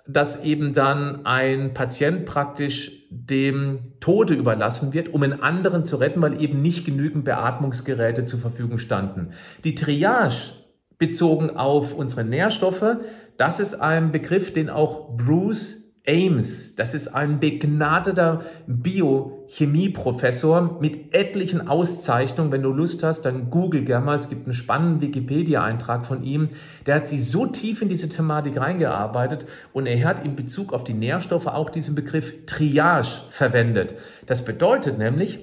dass 0.05 0.43
eben 0.43 0.73
dann 0.73 1.25
ein 1.25 1.73
Patient 1.73 2.25
praktisch 2.25 3.07
dem 3.09 3.93
Tode 3.99 4.33
überlassen 4.33 4.93
wird, 4.93 5.13
um 5.13 5.23
einen 5.23 5.41
anderen 5.41 5.85
zu 5.85 5.95
retten, 5.97 6.21
weil 6.21 6.41
eben 6.41 6.61
nicht 6.61 6.85
genügend 6.85 7.23
Beatmungsgeräte 7.23 8.25
zur 8.25 8.39
Verfügung 8.39 8.79
standen. 8.79 9.31
Die 9.63 9.75
Triage 9.75 10.55
bezogen 10.97 11.51
auf 11.51 11.93
unsere 11.93 12.25
Nährstoffe, 12.25 12.97
das 13.37 13.59
ist 13.59 13.75
ein 13.75 14.11
Begriff, 14.11 14.51
den 14.53 14.69
auch 14.69 15.15
Bruce 15.15 15.82
Ames, 16.05 16.75
das 16.75 16.93
ist 16.93 17.15
ein 17.15 17.39
begnadeter 17.39 18.41
Biochemieprofessor 18.67 20.79
mit 20.81 21.15
etlichen 21.15 21.69
Auszeichnungen. 21.69 22.51
Wenn 22.51 22.61
du 22.61 22.73
Lust 22.73 23.03
hast, 23.03 23.21
dann 23.21 23.49
google 23.49 23.85
gerne 23.85 24.05
mal. 24.05 24.17
Es 24.17 24.27
gibt 24.27 24.45
einen 24.45 24.53
spannenden 24.53 24.99
Wikipedia-Eintrag 24.99 26.05
von 26.05 26.21
ihm. 26.21 26.49
Der 26.85 26.95
hat 26.95 27.07
sich 27.07 27.29
so 27.29 27.45
tief 27.45 27.81
in 27.81 27.87
diese 27.87 28.09
Thematik 28.09 28.59
reingearbeitet 28.59 29.45
und 29.71 29.85
er 29.85 30.05
hat 30.05 30.25
in 30.25 30.35
Bezug 30.35 30.73
auf 30.73 30.83
die 30.83 30.93
Nährstoffe 30.93 31.47
auch 31.47 31.69
diesen 31.69 31.95
Begriff 31.95 32.45
Triage 32.47 33.21
verwendet. 33.29 33.95
Das 34.25 34.43
bedeutet 34.43 34.97
nämlich, 34.97 35.39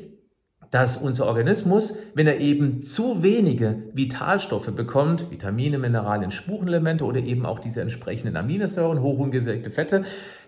dass 0.70 0.98
unser 0.98 1.26
Organismus, 1.26 1.98
wenn 2.14 2.28
er 2.28 2.38
eben 2.38 2.82
zu 2.82 3.22
wenige 3.22 3.82
Vitalstoffe 3.92 4.70
bekommt, 4.70 5.30
Vitamine, 5.30 5.78
Mineralien, 5.78 6.30
Spurenelemente 6.30 7.04
oder 7.04 7.18
eben 7.18 7.44
auch 7.44 7.58
diese 7.58 7.80
entsprechenden 7.80 8.36
Aminosäuren, 8.36 9.02
hochungesättigte 9.02 9.70
Fette, 9.70 10.04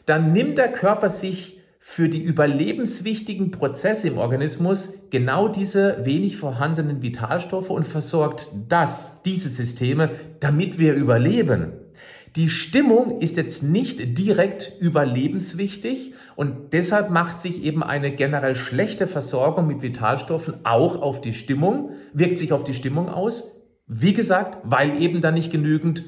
dann 0.06 0.32
nimmt 0.32 0.58
der 0.58 0.72
Körper 0.72 1.10
sich 1.10 1.58
für 1.84 2.08
die 2.08 2.22
überlebenswichtigen 2.22 3.50
Prozesse 3.50 4.06
im 4.08 4.18
Organismus 4.18 5.08
genau 5.10 5.48
diese 5.48 6.04
wenig 6.04 6.36
vorhandenen 6.36 7.02
Vitalstoffe 7.02 7.70
und 7.70 7.86
versorgt 7.86 8.48
das, 8.68 9.22
diese 9.24 9.48
Systeme, 9.48 10.10
damit 10.38 10.78
wir 10.78 10.94
überleben. 10.94 11.72
Die 12.36 12.48
Stimmung 12.48 13.20
ist 13.20 13.36
jetzt 13.36 13.64
nicht 13.64 14.16
direkt 14.16 14.76
überlebenswichtig 14.80 16.14
und 16.36 16.72
deshalb 16.72 17.10
macht 17.10 17.40
sich 17.40 17.62
eben 17.62 17.82
eine 17.82 18.12
generell 18.14 18.54
schlechte 18.54 19.06
Versorgung 19.08 19.66
mit 19.66 19.82
Vitalstoffen 19.82 20.64
auch 20.64 21.02
auf 21.02 21.20
die 21.20 21.34
Stimmung, 21.34 21.90
wirkt 22.14 22.38
sich 22.38 22.52
auf 22.52 22.64
die 22.64 22.74
Stimmung 22.74 23.08
aus. 23.08 23.60
Wie 23.86 24.14
gesagt, 24.14 24.58
weil 24.62 25.02
eben 25.02 25.20
dann 25.20 25.34
nicht 25.34 25.50
genügend 25.50 26.04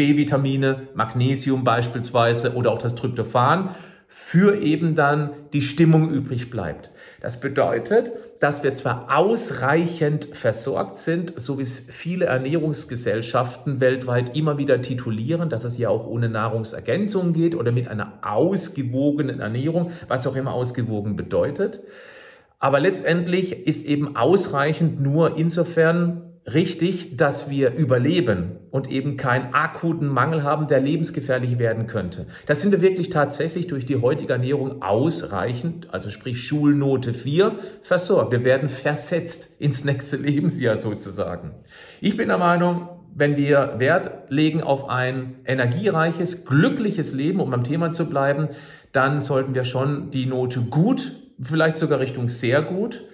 B-Vitamine, 0.00 0.88
Magnesium 0.94 1.62
beispielsweise 1.62 2.54
oder 2.54 2.72
auch 2.72 2.78
das 2.78 2.94
Tryptophan 2.94 3.74
für 4.08 4.56
eben 4.62 4.94
dann 4.94 5.32
die 5.52 5.60
Stimmung 5.60 6.10
übrig 6.10 6.48
bleibt. 6.48 6.90
Das 7.20 7.38
bedeutet, 7.38 8.10
dass 8.38 8.62
wir 8.62 8.72
zwar 8.72 9.14
ausreichend 9.14 10.24
versorgt 10.24 10.96
sind, 10.96 11.38
so 11.38 11.58
wie 11.58 11.62
es 11.64 11.80
viele 11.90 12.24
Ernährungsgesellschaften 12.24 13.80
weltweit 13.80 14.34
immer 14.34 14.56
wieder 14.56 14.80
titulieren, 14.80 15.50
dass 15.50 15.64
es 15.64 15.76
ja 15.76 15.90
auch 15.90 16.06
ohne 16.06 16.30
Nahrungsergänzung 16.30 17.34
geht 17.34 17.54
oder 17.54 17.70
mit 17.70 17.86
einer 17.86 18.20
ausgewogenen 18.22 19.40
Ernährung, 19.40 19.92
was 20.08 20.26
auch 20.26 20.34
immer 20.34 20.54
ausgewogen 20.54 21.16
bedeutet. 21.16 21.82
Aber 22.58 22.80
letztendlich 22.80 23.66
ist 23.66 23.84
eben 23.84 24.16
ausreichend 24.16 24.98
nur 24.98 25.36
insofern 25.36 26.29
richtig, 26.46 27.16
dass 27.16 27.50
wir 27.50 27.74
überleben 27.74 28.56
und 28.70 28.90
eben 28.90 29.16
keinen 29.16 29.52
akuten 29.52 30.08
Mangel 30.08 30.42
haben, 30.42 30.68
der 30.68 30.80
lebensgefährlich 30.80 31.58
werden 31.58 31.86
könnte. 31.86 32.26
Das 32.46 32.62
sind 32.62 32.72
wir 32.72 32.80
wirklich 32.80 33.10
tatsächlich 33.10 33.66
durch 33.66 33.84
die 33.84 34.00
heutige 34.00 34.32
Ernährung 34.32 34.82
ausreichend, 34.82 35.92
also 35.92 36.10
sprich 36.10 36.42
Schulnote 36.42 37.12
4, 37.12 37.52
versorgt. 37.82 38.32
Wir 38.32 38.44
werden 38.44 38.68
versetzt 38.68 39.60
ins 39.60 39.84
nächste 39.84 40.16
Lebensjahr 40.16 40.78
sozusagen. 40.78 41.52
Ich 42.00 42.16
bin 42.16 42.28
der 42.28 42.38
Meinung, 42.38 42.88
wenn 43.14 43.36
wir 43.36 43.74
Wert 43.78 44.30
legen 44.30 44.62
auf 44.62 44.88
ein 44.88 45.36
energiereiches, 45.44 46.46
glückliches 46.46 47.12
Leben, 47.12 47.40
um 47.40 47.50
beim 47.50 47.64
Thema 47.64 47.92
zu 47.92 48.08
bleiben, 48.08 48.48
dann 48.92 49.20
sollten 49.20 49.54
wir 49.54 49.64
schon 49.64 50.10
die 50.10 50.26
Note 50.26 50.62
gut, 50.62 51.12
vielleicht 51.40 51.78
sogar 51.78 52.00
Richtung 52.00 52.28
sehr 52.28 52.62
gut 52.62 53.04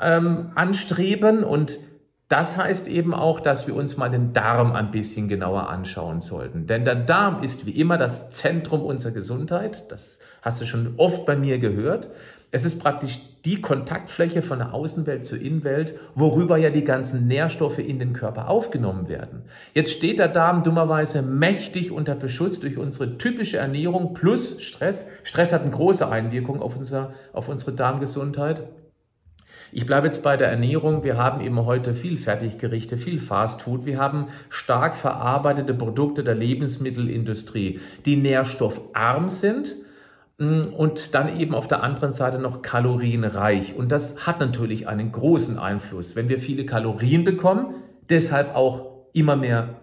ähm, 0.00 0.50
anstreben 0.54 1.44
und 1.44 1.78
das 2.28 2.56
heißt 2.56 2.88
eben 2.88 3.14
auch, 3.14 3.38
dass 3.38 3.68
wir 3.68 3.76
uns 3.76 3.96
mal 3.96 4.10
den 4.10 4.32
Darm 4.32 4.72
ein 4.72 4.90
bisschen 4.90 5.28
genauer 5.28 5.68
anschauen 5.68 6.20
sollten. 6.20 6.66
Denn 6.66 6.84
der 6.84 6.96
Darm 6.96 7.42
ist 7.42 7.66
wie 7.66 7.78
immer 7.78 7.98
das 7.98 8.32
Zentrum 8.32 8.82
unserer 8.82 9.12
Gesundheit. 9.12 9.90
Das 9.92 10.20
hast 10.42 10.60
du 10.60 10.66
schon 10.66 10.94
oft 10.96 11.24
bei 11.24 11.36
mir 11.36 11.58
gehört. 11.58 12.10
Es 12.50 12.64
ist 12.64 12.80
praktisch 12.80 13.20
die 13.44 13.60
Kontaktfläche 13.60 14.42
von 14.42 14.58
der 14.58 14.74
Außenwelt 14.74 15.24
zur 15.24 15.40
Innenwelt, 15.40 16.00
worüber 16.14 16.56
ja 16.56 16.70
die 16.70 16.84
ganzen 16.84 17.28
Nährstoffe 17.28 17.78
in 17.78 17.98
den 17.98 18.12
Körper 18.12 18.48
aufgenommen 18.48 19.08
werden. 19.08 19.42
Jetzt 19.72 19.92
steht 19.92 20.18
der 20.18 20.28
Darm 20.28 20.64
dummerweise 20.64 21.22
mächtig 21.22 21.92
unter 21.92 22.14
Beschuss 22.14 22.58
durch 22.58 22.76
unsere 22.76 23.18
typische 23.18 23.58
Ernährung 23.58 24.14
plus 24.14 24.62
Stress. 24.62 25.08
Stress 25.22 25.52
hat 25.52 25.62
eine 25.62 25.70
große 25.70 26.08
Einwirkung 26.10 26.62
auf, 26.62 26.76
unser, 26.76 27.12
auf 27.32 27.48
unsere 27.48 27.72
Darmgesundheit. 27.72 28.62
Ich 29.72 29.86
bleibe 29.86 30.06
jetzt 30.06 30.22
bei 30.22 30.36
der 30.36 30.48
Ernährung. 30.48 31.02
Wir 31.02 31.16
haben 31.16 31.40
eben 31.40 31.64
heute 31.64 31.94
viel 31.94 32.16
Fertiggerichte, 32.16 32.98
viel 32.98 33.20
Fastfood. 33.20 33.84
Wir 33.84 33.98
haben 33.98 34.28
stark 34.48 34.94
verarbeitete 34.94 35.74
Produkte 35.74 36.22
der 36.22 36.34
Lebensmittelindustrie, 36.34 37.80
die 38.04 38.16
nährstoffarm 38.16 39.28
sind 39.28 39.74
mm, 40.38 40.74
und 40.76 41.14
dann 41.14 41.38
eben 41.38 41.54
auf 41.54 41.68
der 41.68 41.82
anderen 41.82 42.12
Seite 42.12 42.38
noch 42.38 42.62
kalorienreich. 42.62 43.74
Und 43.76 43.90
das 43.90 44.26
hat 44.26 44.40
natürlich 44.40 44.88
einen 44.88 45.12
großen 45.12 45.58
Einfluss. 45.58 46.14
Wenn 46.14 46.28
wir 46.28 46.38
viele 46.38 46.64
Kalorien 46.64 47.24
bekommen, 47.24 47.74
deshalb 48.08 48.54
auch 48.54 49.06
immer 49.12 49.36
mehr 49.36 49.80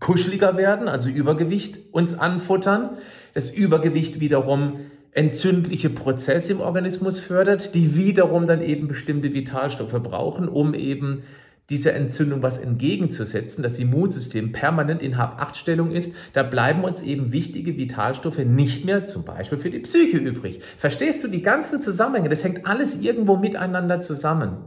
kuscheliger 0.00 0.56
werden, 0.56 0.88
also 0.88 1.08
Übergewicht 1.08 1.92
uns 1.92 2.18
anfuttern, 2.18 2.98
das 3.34 3.52
Übergewicht 3.52 4.20
wiederum 4.20 4.80
entzündliche 5.16 5.88
Prozesse 5.88 6.52
im 6.52 6.60
Organismus 6.60 7.18
fördert, 7.18 7.74
die 7.74 7.96
wiederum 7.96 8.46
dann 8.46 8.60
eben 8.60 8.86
bestimmte 8.86 9.32
Vitalstoffe 9.32 10.02
brauchen, 10.02 10.46
um 10.46 10.74
eben 10.74 11.22
dieser 11.70 11.94
Entzündung 11.94 12.42
was 12.42 12.58
entgegenzusetzen, 12.58 13.62
das 13.62 13.78
Immunsystem 13.78 14.52
permanent 14.52 15.02
in 15.02 15.16
Hab-8-Stellung 15.16 15.90
ist, 15.90 16.14
da 16.34 16.42
bleiben 16.42 16.84
uns 16.84 17.02
eben 17.02 17.32
wichtige 17.32 17.76
Vitalstoffe 17.78 18.38
nicht 18.38 18.84
mehr 18.84 19.06
zum 19.06 19.24
Beispiel 19.24 19.58
für 19.58 19.70
die 19.70 19.80
Psyche 19.80 20.18
übrig. 20.18 20.60
Verstehst 20.78 21.24
du 21.24 21.28
die 21.28 21.42
ganzen 21.42 21.80
Zusammenhänge? 21.80 22.28
Das 22.28 22.44
hängt 22.44 22.66
alles 22.66 23.00
irgendwo 23.00 23.36
miteinander 23.36 24.00
zusammen. 24.02 24.58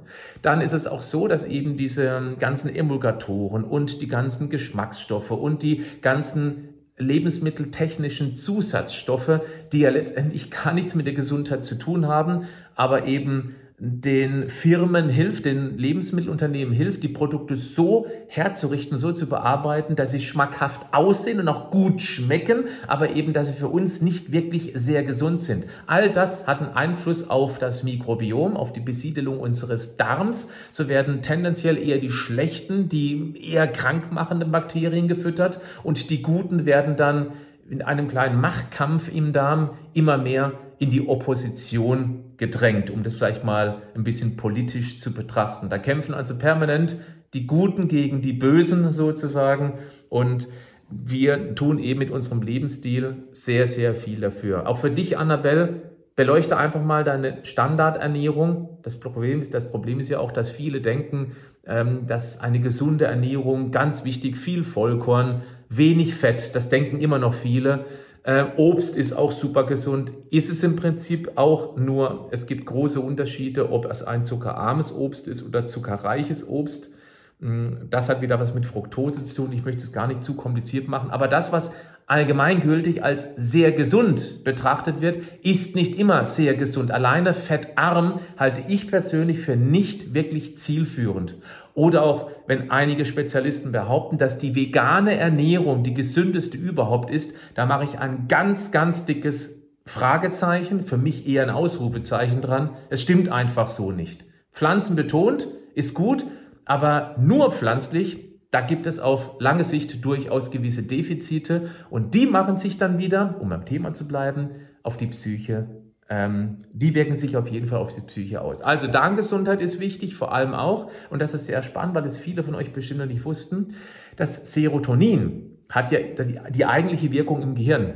Dann 0.42 0.62
ist 0.62 0.74
es 0.74 0.88
auch 0.88 1.04
so, 1.04 1.28
dass 1.28 1.46
eben 1.46 1.78
diese 1.78 2.36
ganzen 2.40 2.76
Emulgatoren 2.76 3.64
und 3.64 4.02
die 4.02 4.08
ganzen 4.08 4.50
Geschmacksstoffe 4.50 5.32
und 5.32 5.62
die 5.62 5.86
ganzen 6.02 6.69
lebensmitteltechnischen 7.00 8.36
Zusatzstoffe, 8.36 9.42
die 9.72 9.80
ja 9.80 9.90
letztendlich 9.90 10.52
gar 10.64 10.74
nichts 10.74 10.96
mit 10.96 11.06
der 11.06 11.14
Gesundheit 11.14 11.66
zu 11.66 11.80
tun 11.80 12.08
haben, 12.08 12.46
aber 12.76 13.06
eben 13.06 13.56
den 13.82 14.50
Firmen 14.50 15.08
hilft, 15.08 15.46
den 15.46 15.78
Lebensmittelunternehmen 15.78 16.74
hilft, 16.74 17.02
die 17.02 17.08
Produkte 17.08 17.56
so 17.56 18.08
herzurichten, 18.28 18.98
so 18.98 19.14
zu 19.14 19.30
bearbeiten, 19.30 19.96
dass 19.96 20.12
sie 20.12 20.20
schmackhaft 20.20 20.94
aussehen 20.94 21.40
und 21.40 21.48
auch 21.48 21.72
gut 21.72 22.02
schmecken, 22.02 22.66
aber 22.88 23.16
eben, 23.16 23.32
dass 23.32 23.48
sie 23.48 23.54
für 23.54 23.70
uns 23.70 24.02
nicht 24.02 24.34
wirklich 24.34 24.74
sehr 24.76 25.04
gesund 25.04 25.40
sind. 25.40 25.64
All 25.88 26.12
das 26.12 26.46
hat 26.46 26.62
einen 26.62 26.74
Einfluss 26.74 27.30
auf 27.30 27.58
das 27.58 27.84
Mikrobiom, 27.84 28.58
auf 28.58 28.74
die 28.74 28.82
Besiedelung 28.82 29.40
unseres 29.40 29.96
Darms. 29.96 30.50
So 30.72 30.90
werden 30.90 31.22
tendenziell 31.22 31.78
eher 31.78 32.00
die 32.00 32.12
schlechten, 32.12 32.90
die 32.90 33.34
eher 33.50 33.68
krankmachenden 33.68 34.52
Bakterien 34.52 35.08
gefüttert 35.08 35.62
und 35.84 36.10
die 36.10 36.22
guten 36.22 36.66
werden 36.66 36.98
dann 36.98 37.32
in 37.70 37.82
einem 37.82 38.10
kleinen 38.10 38.42
Machtkampf 38.42 39.10
im 39.14 39.32
Darm 39.32 39.70
immer 39.94 40.18
mehr 40.18 40.54
in 40.80 40.90
die 40.90 41.08
Opposition 41.08 42.29
gedrängt, 42.40 42.90
um 42.90 43.04
das 43.04 43.14
vielleicht 43.14 43.44
mal 43.44 43.84
ein 43.96 44.04
bisschen 44.04 44.36
politisch 44.38 45.00
zu 45.00 45.14
betrachten. 45.14 45.70
Da 45.70 45.78
kämpfen 45.78 46.16
also 46.16 46.40
permanent 46.40 47.00
die 47.34 47.46
Guten 47.46 47.88
gegen 47.88 48.22
die 48.24 48.34
Bösen 48.34 48.90
sozusagen 48.92 49.74
und 50.10 50.48
wir 50.90 51.54
tun 51.54 51.78
eben 51.78 52.00
mit 52.00 52.10
unserem 52.10 52.42
Lebensstil 52.42 53.28
sehr, 53.32 53.68
sehr 53.68 53.94
viel 53.94 54.22
dafür. 54.22 54.68
Auch 54.68 54.80
für 54.80 54.90
dich, 54.90 55.18
Annabelle, 55.18 55.82
beleuchte 56.16 56.58
einfach 56.58 56.84
mal 56.84 57.04
deine 57.04 57.38
Standardernährung. 57.44 58.80
Das 58.82 59.00
Problem, 59.00 59.44
das 59.52 59.70
Problem 59.70 60.00
ist 60.00 60.10
ja 60.10 60.20
auch, 60.20 60.32
dass 60.32 60.50
viele 60.50 60.82
denken, 60.82 61.34
ähm, 61.68 62.08
dass 62.08 62.40
eine 62.40 62.60
gesunde 62.60 63.06
Ernährung 63.06 63.72
ganz 63.72 64.04
wichtig, 64.04 64.36
viel 64.36 64.64
Vollkorn, 64.64 65.44
wenig 65.70 66.16
Fett, 66.16 66.56
das 66.56 66.70
denken 66.70 67.00
immer 67.00 67.20
noch 67.20 67.36
viele. 67.36 67.86
Äh, 68.30 68.46
Obst 68.58 68.96
ist 68.96 69.14
auch 69.14 69.32
super 69.32 69.66
gesund. 69.66 70.12
Ist 70.30 70.52
es 70.52 70.62
im 70.62 70.76
Prinzip 70.76 71.32
auch 71.34 71.78
nur, 71.78 72.28
es 72.30 72.46
gibt 72.46 72.68
große 72.68 73.02
Unterschiede, 73.02 73.72
ob 73.72 73.86
es 73.86 74.04
ein 74.04 74.24
zuckerarmes 74.24 74.96
Obst 74.96 75.28
ist 75.28 75.44
oder 75.48 75.66
zuckerreiches 75.66 76.48
Obst. 76.48 76.94
Mm, 77.40 77.90
das 77.90 78.08
hat 78.08 78.22
wieder 78.22 78.40
was 78.40 78.54
mit 78.54 78.68
Fructose 78.68 79.26
zu 79.26 79.34
tun. 79.34 79.52
Ich 79.52 79.66
möchte 79.66 79.82
es 79.82 79.92
gar 79.92 80.06
nicht 80.06 80.24
zu 80.24 80.36
kompliziert 80.36 80.88
machen. 80.88 81.10
Aber 81.10 81.28
das, 81.28 81.52
was 81.52 81.74
allgemeingültig 82.10 83.04
als 83.04 83.36
sehr 83.36 83.72
gesund 83.72 84.44
betrachtet 84.44 85.00
wird, 85.00 85.20
ist 85.44 85.76
nicht 85.76 85.98
immer 85.98 86.26
sehr 86.26 86.56
gesund. 86.56 86.92
Alleine 86.92 87.36
fettarm 87.36 88.20
halte 88.36 88.64
ich 88.68 88.90
persönlich 88.90 89.40
für 89.40 89.56
nicht 89.56 90.16
wirklich 90.16 90.58
zielführend. 90.58 91.36
Oder 91.76 92.02
auch, 92.02 92.32
wenn 92.48 92.72
einige 92.72 93.06
Spezialisten 93.06 93.72
behaupten, 93.72 94.18
dass 94.18 94.40
die 94.40 94.56
vegane 94.56 95.18
Ernährung 95.18 95.84
die 95.84 95.94
gesündeste 95.94 96.58
überhaupt 96.58 97.12
ist, 97.12 97.38
da 97.54 97.68
mache 97.68 97.84
ich 97.84 98.00
ein 98.00 98.28
ganz, 98.28 98.72
ganz 98.72 99.06
dickes 99.06 99.62
Fragezeichen, 99.86 100.82
für 100.82 100.98
mich 100.98 101.28
eher 101.28 101.44
ein 101.44 101.52
Ausrufezeichen 101.52 102.42
dran. 102.42 102.72
Es 102.90 103.04
stimmt 103.04 103.30
einfach 103.32 103.68
so 103.68 103.92
nicht. 103.92 104.26
Pflanzen 104.52 104.96
betont 104.96 105.48
ist 105.76 105.94
gut, 105.94 106.26
aber 106.66 107.16
nur 107.20 107.52
pflanzlich 107.52 108.29
da 108.52 108.62
gibt 108.62 108.88
es 108.88 109.00
auf 109.00 109.36
lange 109.40 109.64
Sicht 109.64 110.04
durchaus 110.04 110.52
gewisse 110.52 110.84
Defizite 110.84 111.70
und 111.90 112.14
die 112.14 112.26
machen 112.26 112.58
sich 112.58 112.78
dann 112.78 112.98
wieder, 112.98 113.36
um 113.40 113.52
am 113.52 113.66
Thema 113.66 113.94
zu 113.94 114.08
bleiben, 114.08 114.52
auf 114.82 114.98
die 114.98 115.08
Psyche. 115.08 115.68
Ähm, 116.10 116.58
die 116.74 116.96
wirken 116.96 117.14
sich 117.14 117.38
auf 117.38 117.48
jeden 117.48 117.68
Fall 117.68 117.78
auf 117.78 117.94
die 117.94 118.02
Psyche 118.02 118.42
aus. 118.42 118.62
Also 118.62 118.88
Darmgesundheit 118.88 119.62
ist 119.62 119.80
wichtig, 119.80 120.16
vor 120.16 120.34
allem 120.34 120.56
auch, 120.56 120.90
und 121.12 121.22
das 121.22 121.36
ist 121.36 121.46
sehr 121.46 121.62
spannend, 121.62 121.94
weil 121.94 122.06
es 122.06 122.18
viele 122.18 122.44
von 122.44 122.56
euch 122.56 122.74
bestimmt 122.74 123.00
noch 123.00 123.06
nicht 123.06 123.26
wussten, 123.26 123.76
das 124.16 124.52
Serotonin 124.52 125.60
hat 125.70 125.92
ja 125.92 126.00
die, 126.00 126.40
die 126.52 126.66
eigentliche 126.66 127.12
Wirkung 127.12 127.44
im 127.44 127.54
Gehirn. 127.54 127.94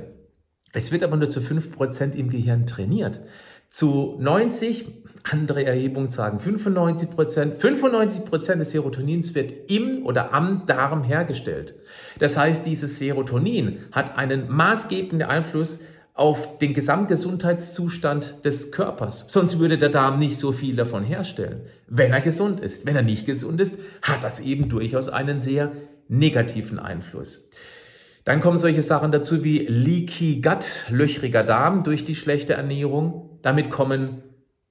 Es 0.74 0.91
wird 0.91 1.03
aber 1.03 1.17
nur 1.17 1.29
zu 1.29 1.39
5% 1.39 2.13
im 2.13 2.29
Gehirn 2.29 2.67
trainiert. 2.67 3.22
Zu 3.69 4.17
90 4.19 5.02
andere 5.23 5.65
Erhebungen 5.65 6.09
sagen 6.09 6.39
95 6.39 7.11
Prozent. 7.11 7.61
95 7.61 8.25
Prozent 8.25 8.61
des 8.61 8.71
Serotonins 8.71 9.33
wird 9.35 9.53
im 9.71 10.05
oder 10.05 10.33
am 10.33 10.65
Darm 10.65 11.03
hergestellt. 11.03 11.75
Das 12.19 12.37
heißt, 12.37 12.65
dieses 12.65 12.99
Serotonin 12.99 13.79
hat 13.91 14.17
einen 14.17 14.51
maßgebenden 14.51 15.27
Einfluss 15.27 15.81
auf 16.13 16.59
den 16.59 16.73
Gesamtgesundheitszustand 16.73 18.45
des 18.45 18.71
Körpers. 18.71 19.25
Sonst 19.29 19.59
würde 19.59 19.77
der 19.77 19.89
Darm 19.89 20.19
nicht 20.19 20.37
so 20.37 20.51
viel 20.51 20.75
davon 20.75 21.03
herstellen, 21.03 21.61
wenn 21.87 22.11
er 22.11 22.21
gesund 22.21 22.59
ist. 22.59 22.85
Wenn 22.85 22.95
er 22.95 23.01
nicht 23.01 23.25
gesund 23.25 23.59
ist, 23.61 23.79
hat 24.01 24.23
das 24.23 24.39
eben 24.39 24.69
durchaus 24.69 25.09
einen 25.09 25.39
sehr 25.39 25.71
negativen 26.07 26.77
Einfluss. 26.77 27.49
Dann 28.25 28.41
kommen 28.41 28.59
solche 28.59 28.83
Sachen 28.83 29.11
dazu 29.11 29.43
wie 29.43 29.59
Leaky 29.59 30.41
Gut, 30.41 30.85
löchriger 30.89 31.43
Darm 31.43 31.83
durch 31.83 32.05
die 32.05 32.15
schlechte 32.15 32.53
Ernährung. 32.53 33.39
Damit 33.41 33.69
kommen 33.69 34.23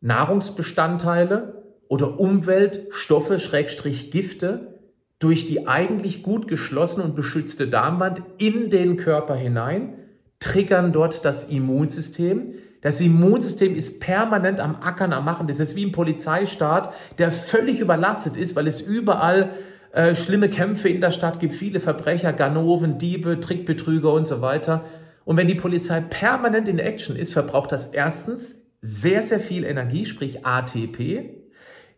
Nahrungsbestandteile 0.03 1.63
oder 1.89 2.21
Umweltstoffe, 2.21 3.41
Schrägstrich 3.41 4.11
Gifte, 4.11 4.79
durch 5.19 5.47
die 5.47 5.69
eigentlich 5.69 6.23
gut 6.23 6.49
geschlossene 6.49 7.05
und 7.05 7.15
beschützte 7.15 7.69
Darmwand 7.69 8.23
in 8.39 8.71
den 8.71 8.97
Körper 8.97 9.37
hinein, 9.37 9.95
triggern 10.41 10.93
dort 10.93 11.25
das 11.25 11.49
Immunsystem. 11.49 12.55
Das 12.81 13.01
Immunsystem 13.01 13.77
ist 13.77 14.01
permanent 14.01 14.59
am 14.59 14.75
Ackern, 14.83 15.13
am 15.13 15.25
Machen. 15.25 15.47
Das 15.47 15.61
ist 15.61 15.77
wie 15.77 15.87
ein 15.87 15.93
Polizeistaat, 15.93 16.93
der 17.19 17.31
völlig 17.31 17.79
überlastet 17.79 18.37
ist, 18.37 18.57
weil 18.57 18.67
es 18.67 18.81
überall 18.81 19.51
äh, 19.93 20.17
schlimme 20.17 20.49
Kämpfe 20.49 20.89
in 20.89 21.01
der 21.01 21.13
Stadt 21.13 21.39
gibt, 21.39 21.55
viele 21.55 21.79
Verbrecher, 21.79 22.33
Ganoven, 22.33 22.99
Diebe, 22.99 23.39
Trickbetrüger 23.39 24.13
und 24.13 24.27
so 24.27 24.41
weiter. 24.41 24.85
Und 25.25 25.37
wenn 25.37 25.47
die 25.47 25.55
Polizei 25.55 26.01
permanent 26.01 26.67
in 26.67 26.81
Action 26.81 27.15
ist, 27.15 27.33
verbraucht 27.33 27.71
das 27.71 27.87
erstens 27.87 28.62
sehr, 28.83 29.23
sehr 29.23 29.41
viel 29.41 29.65
Energie, 29.65 30.05
sprich 30.07 30.45
ATP. 30.45 31.31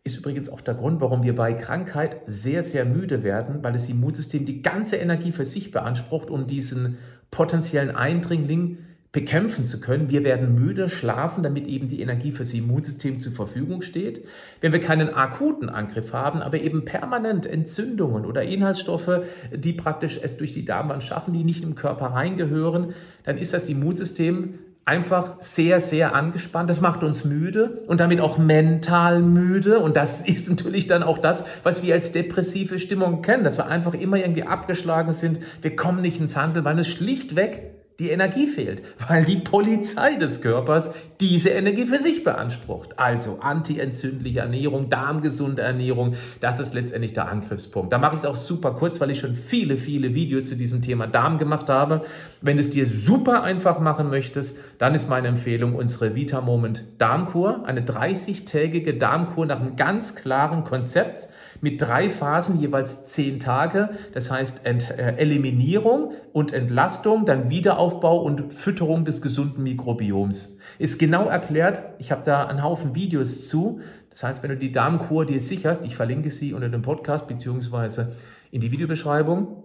Ist 0.04 0.18
übrigens 0.18 0.50
auch 0.50 0.60
der 0.60 0.74
Grund, 0.74 1.00
warum 1.00 1.22
wir 1.22 1.34
bei 1.34 1.54
Krankheit 1.54 2.20
sehr, 2.26 2.62
sehr 2.62 2.84
müde 2.84 3.24
werden, 3.24 3.62
weil 3.62 3.72
das 3.72 3.88
Immunsystem 3.88 4.44
die 4.44 4.60
ganze 4.60 4.96
Energie 4.96 5.32
für 5.32 5.46
sich 5.46 5.70
beansprucht, 5.70 6.28
um 6.28 6.46
diesen 6.46 6.98
potenziellen 7.30 7.96
Eindringling 7.96 8.78
bekämpfen 9.12 9.64
zu 9.64 9.80
können. 9.80 10.10
Wir 10.10 10.24
werden 10.24 10.56
müde, 10.56 10.90
schlafen, 10.90 11.42
damit 11.42 11.68
eben 11.68 11.88
die 11.88 12.02
Energie 12.02 12.32
fürs 12.32 12.52
Immunsystem 12.52 13.20
zur 13.20 13.32
Verfügung 13.32 13.80
steht. 13.80 14.26
Wenn 14.60 14.72
wir 14.72 14.80
keinen 14.80 15.14
akuten 15.14 15.70
Angriff 15.70 16.12
haben, 16.12 16.42
aber 16.42 16.60
eben 16.60 16.84
permanent 16.84 17.46
Entzündungen 17.46 18.26
oder 18.26 18.42
Inhaltsstoffe, 18.42 19.22
die 19.54 19.72
praktisch 19.72 20.18
es 20.20 20.36
durch 20.36 20.52
die 20.52 20.64
Darmwand 20.64 21.02
schaffen, 21.02 21.32
die 21.32 21.44
nicht 21.44 21.62
im 21.62 21.76
Körper 21.76 22.06
reingehören, 22.06 22.92
dann 23.22 23.38
ist 23.38 23.54
das 23.54 23.68
Immunsystem 23.68 24.58
einfach 24.84 25.36
sehr, 25.40 25.80
sehr 25.80 26.14
angespannt. 26.14 26.68
Das 26.68 26.80
macht 26.80 27.02
uns 27.02 27.24
müde 27.24 27.82
und 27.86 28.00
damit 28.00 28.20
auch 28.20 28.38
mental 28.38 29.22
müde. 29.22 29.78
Und 29.78 29.96
das 29.96 30.20
ist 30.26 30.48
natürlich 30.48 30.86
dann 30.86 31.02
auch 31.02 31.18
das, 31.18 31.44
was 31.62 31.82
wir 31.82 31.94
als 31.94 32.12
depressive 32.12 32.78
Stimmung 32.78 33.22
kennen, 33.22 33.44
dass 33.44 33.58
wir 33.58 33.66
einfach 33.66 33.94
immer 33.94 34.16
irgendwie 34.16 34.44
abgeschlagen 34.44 35.12
sind. 35.12 35.40
Wir 35.62 35.74
kommen 35.76 36.02
nicht 36.02 36.20
ins 36.20 36.36
Handeln, 36.36 36.64
weil 36.64 36.78
es 36.78 36.88
schlichtweg 36.88 37.73
die 38.00 38.10
Energie 38.10 38.48
fehlt, 38.48 38.82
weil 39.08 39.24
die 39.24 39.36
Polizei 39.36 40.16
des 40.16 40.42
Körpers 40.42 40.90
diese 41.20 41.50
Energie 41.50 41.86
für 41.86 41.98
sich 41.98 42.24
beansprucht. 42.24 42.98
Also 42.98 43.38
antientzündliche 43.40 44.40
Ernährung, 44.40 44.90
darmgesunde 44.90 45.62
Ernährung, 45.62 46.16
das 46.40 46.58
ist 46.58 46.74
letztendlich 46.74 47.12
der 47.12 47.28
Angriffspunkt. 47.28 47.92
Da 47.92 47.98
mache 47.98 48.16
ich 48.16 48.22
es 48.22 48.26
auch 48.26 48.34
super 48.34 48.72
kurz, 48.72 49.00
weil 49.00 49.10
ich 49.10 49.20
schon 49.20 49.36
viele, 49.36 49.76
viele 49.76 50.12
Videos 50.12 50.48
zu 50.48 50.56
diesem 50.56 50.82
Thema 50.82 51.06
Darm 51.06 51.38
gemacht 51.38 51.70
habe. 51.70 52.04
Wenn 52.40 52.56
du 52.56 52.62
es 52.62 52.70
dir 52.70 52.86
super 52.86 53.44
einfach 53.44 53.78
machen 53.78 54.10
möchtest, 54.10 54.58
dann 54.78 54.94
ist 54.94 55.08
meine 55.08 55.28
Empfehlung 55.28 55.76
unsere 55.76 56.16
Vita 56.16 56.40
Moment 56.40 56.84
Darmkur, 56.98 57.64
eine 57.64 57.82
30-tägige 57.82 58.98
Darmkur 58.98 59.46
nach 59.46 59.60
einem 59.60 59.76
ganz 59.76 60.16
klaren 60.16 60.64
Konzept 60.64 61.28
mit 61.64 61.80
drei 61.80 62.10
Phasen, 62.10 62.60
jeweils 62.60 63.06
zehn 63.06 63.40
Tage. 63.40 63.88
Das 64.12 64.30
heißt 64.30 64.66
Ent 64.66 64.90
äh, 64.90 65.16
Eliminierung 65.16 66.12
und 66.34 66.52
Entlastung, 66.52 67.24
dann 67.24 67.48
Wiederaufbau 67.48 68.20
und 68.20 68.52
Fütterung 68.52 69.06
des 69.06 69.22
gesunden 69.22 69.62
Mikrobioms. 69.62 70.58
Ist 70.78 70.98
genau 70.98 71.26
erklärt. 71.26 71.80
Ich 71.98 72.12
habe 72.12 72.20
da 72.22 72.46
einen 72.46 72.62
Haufen 72.62 72.94
Videos 72.94 73.48
zu. 73.48 73.80
Das 74.10 74.22
heißt, 74.24 74.42
wenn 74.42 74.50
du 74.50 74.58
die 74.58 74.72
Darmkur 74.72 75.24
dir 75.24 75.40
sicherst, 75.40 75.86
ich 75.86 75.96
verlinke 75.96 76.28
sie 76.28 76.52
unter 76.52 76.68
dem 76.68 76.82
Podcast 76.82 77.26
beziehungsweise 77.28 78.14
in 78.50 78.60
die 78.60 78.70
Videobeschreibung, 78.70 79.63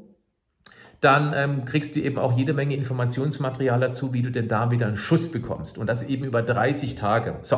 dann 1.02 1.34
ähm, 1.34 1.66
kriegst 1.66 1.96
du 1.96 2.02
eben 2.02 2.18
auch 2.18 2.38
jede 2.38 2.54
Menge 2.54 2.76
Informationsmaterial 2.76 3.80
dazu, 3.80 4.14
wie 4.14 4.22
du 4.22 4.32
denn 4.32 4.50
da 4.50 4.70
wieder 4.70 4.88
einen 4.88 4.98
Schuss 4.98 5.32
bekommst. 5.32 5.78
Und 5.78 5.88
das 5.88 6.04
eben 6.04 6.26
über 6.26 6.42
30 6.42 6.96
Tage. 6.96 7.36
So, 7.42 7.58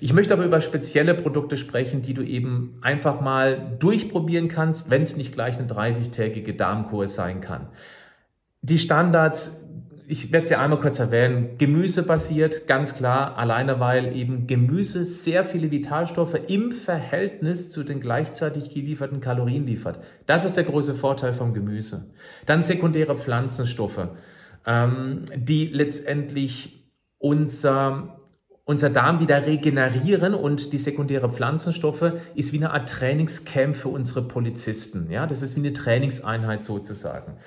ich 0.00 0.12
möchte 0.12 0.32
aber 0.32 0.44
über 0.44 0.60
spezielle 0.60 1.14
Produkte 1.14 1.56
sprechen, 1.56 2.02
die 2.02 2.14
du 2.14 2.22
eben 2.22 2.78
einfach 2.80 3.20
mal 3.20 3.76
durchprobieren 3.80 4.48
kannst, 4.48 4.90
wenn 4.90 5.02
es 5.02 5.16
nicht 5.16 5.32
gleich 5.32 5.58
eine 5.58 5.66
30-tägige 5.66 6.56
Darmkur 6.56 7.08
sein 7.08 7.40
kann. 7.40 7.68
Die 8.62 8.78
Standards 8.78 9.67
ich 10.08 10.32
werde 10.32 10.44
es 10.44 10.50
ja 10.50 10.60
einmal 10.60 10.80
kurz 10.80 10.98
erwähnen, 10.98 11.58
Gemüse 11.58 12.02
basiert, 12.02 12.66
ganz 12.66 12.94
klar, 12.94 13.36
alleine 13.36 13.78
weil 13.78 14.16
eben 14.16 14.46
Gemüse 14.46 15.04
sehr 15.04 15.44
viele 15.44 15.70
Vitalstoffe 15.70 16.34
im 16.48 16.72
Verhältnis 16.72 17.70
zu 17.70 17.84
den 17.84 18.00
gleichzeitig 18.00 18.70
gelieferten 18.72 19.20
Kalorien 19.20 19.66
liefert. 19.66 20.00
Das 20.26 20.46
ist 20.46 20.56
der 20.56 20.64
große 20.64 20.94
Vorteil 20.94 21.34
vom 21.34 21.52
Gemüse. 21.52 22.14
Dann 22.46 22.62
sekundäre 22.62 23.16
Pflanzenstoffe, 23.16 24.08
ähm, 24.66 25.24
die 25.36 25.66
letztendlich 25.66 26.90
unser 27.18 28.14
unser 28.64 28.90
Darm 28.90 29.18
wieder 29.18 29.46
regenerieren 29.46 30.34
und 30.34 30.74
die 30.74 30.78
sekundäre 30.78 31.30
Pflanzenstoffe 31.30 32.12
ist 32.34 32.52
wie 32.52 32.58
eine 32.58 32.74
Art 32.74 32.90
Trainingscamp 32.90 33.74
für 33.74 33.88
unsere 33.88 34.20
Polizisten. 34.20 35.10
Ja, 35.10 35.26
das 35.26 35.40
ist 35.40 35.56
wie 35.56 35.60
eine 35.60 35.72
Trainingseinheit 35.72 36.64
sozusagen. 36.64 37.38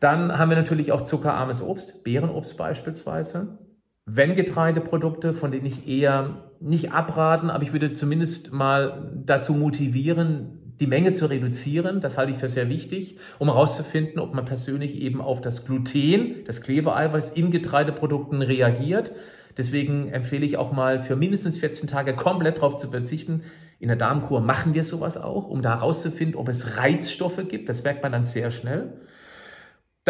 Dann 0.00 0.38
haben 0.38 0.50
wir 0.50 0.56
natürlich 0.56 0.92
auch 0.92 1.02
zuckerarmes 1.02 1.62
Obst, 1.62 2.04
Beerenobst 2.04 2.56
beispielsweise. 2.56 3.58
Wenn 4.06 4.34
Getreideprodukte, 4.34 5.34
von 5.34 5.52
denen 5.52 5.66
ich 5.66 5.86
eher 5.86 6.50
nicht 6.58 6.92
abraten, 6.92 7.50
aber 7.50 7.62
ich 7.62 7.72
würde 7.72 7.92
zumindest 7.92 8.52
mal 8.52 9.12
dazu 9.24 9.52
motivieren, 9.54 10.56
die 10.80 10.86
Menge 10.86 11.12
zu 11.12 11.26
reduzieren. 11.26 12.00
Das 12.00 12.16
halte 12.16 12.32
ich 12.32 12.38
für 12.38 12.48
sehr 12.48 12.70
wichtig, 12.70 13.18
um 13.38 13.48
herauszufinden, 13.48 14.18
ob 14.18 14.34
man 14.34 14.46
persönlich 14.46 14.96
eben 14.96 15.20
auf 15.20 15.42
das 15.42 15.66
Gluten, 15.66 16.44
das 16.46 16.62
Klebeeiweiß 16.62 17.32
in 17.32 17.50
Getreideprodukten 17.50 18.40
reagiert. 18.40 19.12
Deswegen 19.58 20.08
empfehle 20.08 20.46
ich 20.46 20.56
auch 20.56 20.72
mal 20.72 21.00
für 21.00 21.16
mindestens 21.16 21.58
14 21.58 21.88
Tage 21.88 22.16
komplett 22.16 22.56
darauf 22.56 22.78
zu 22.78 22.90
verzichten. 22.90 23.42
In 23.78 23.88
der 23.88 23.96
Darmkur 23.96 24.40
machen 24.40 24.72
wir 24.74 24.84
sowas 24.84 25.18
auch, 25.18 25.48
um 25.48 25.60
da 25.60 25.76
herauszufinden, 25.76 26.36
ob 26.36 26.48
es 26.48 26.78
Reizstoffe 26.78 27.46
gibt. 27.48 27.68
Das 27.68 27.84
merkt 27.84 28.02
man 28.02 28.12
dann 28.12 28.24
sehr 28.24 28.50
schnell. 28.50 29.00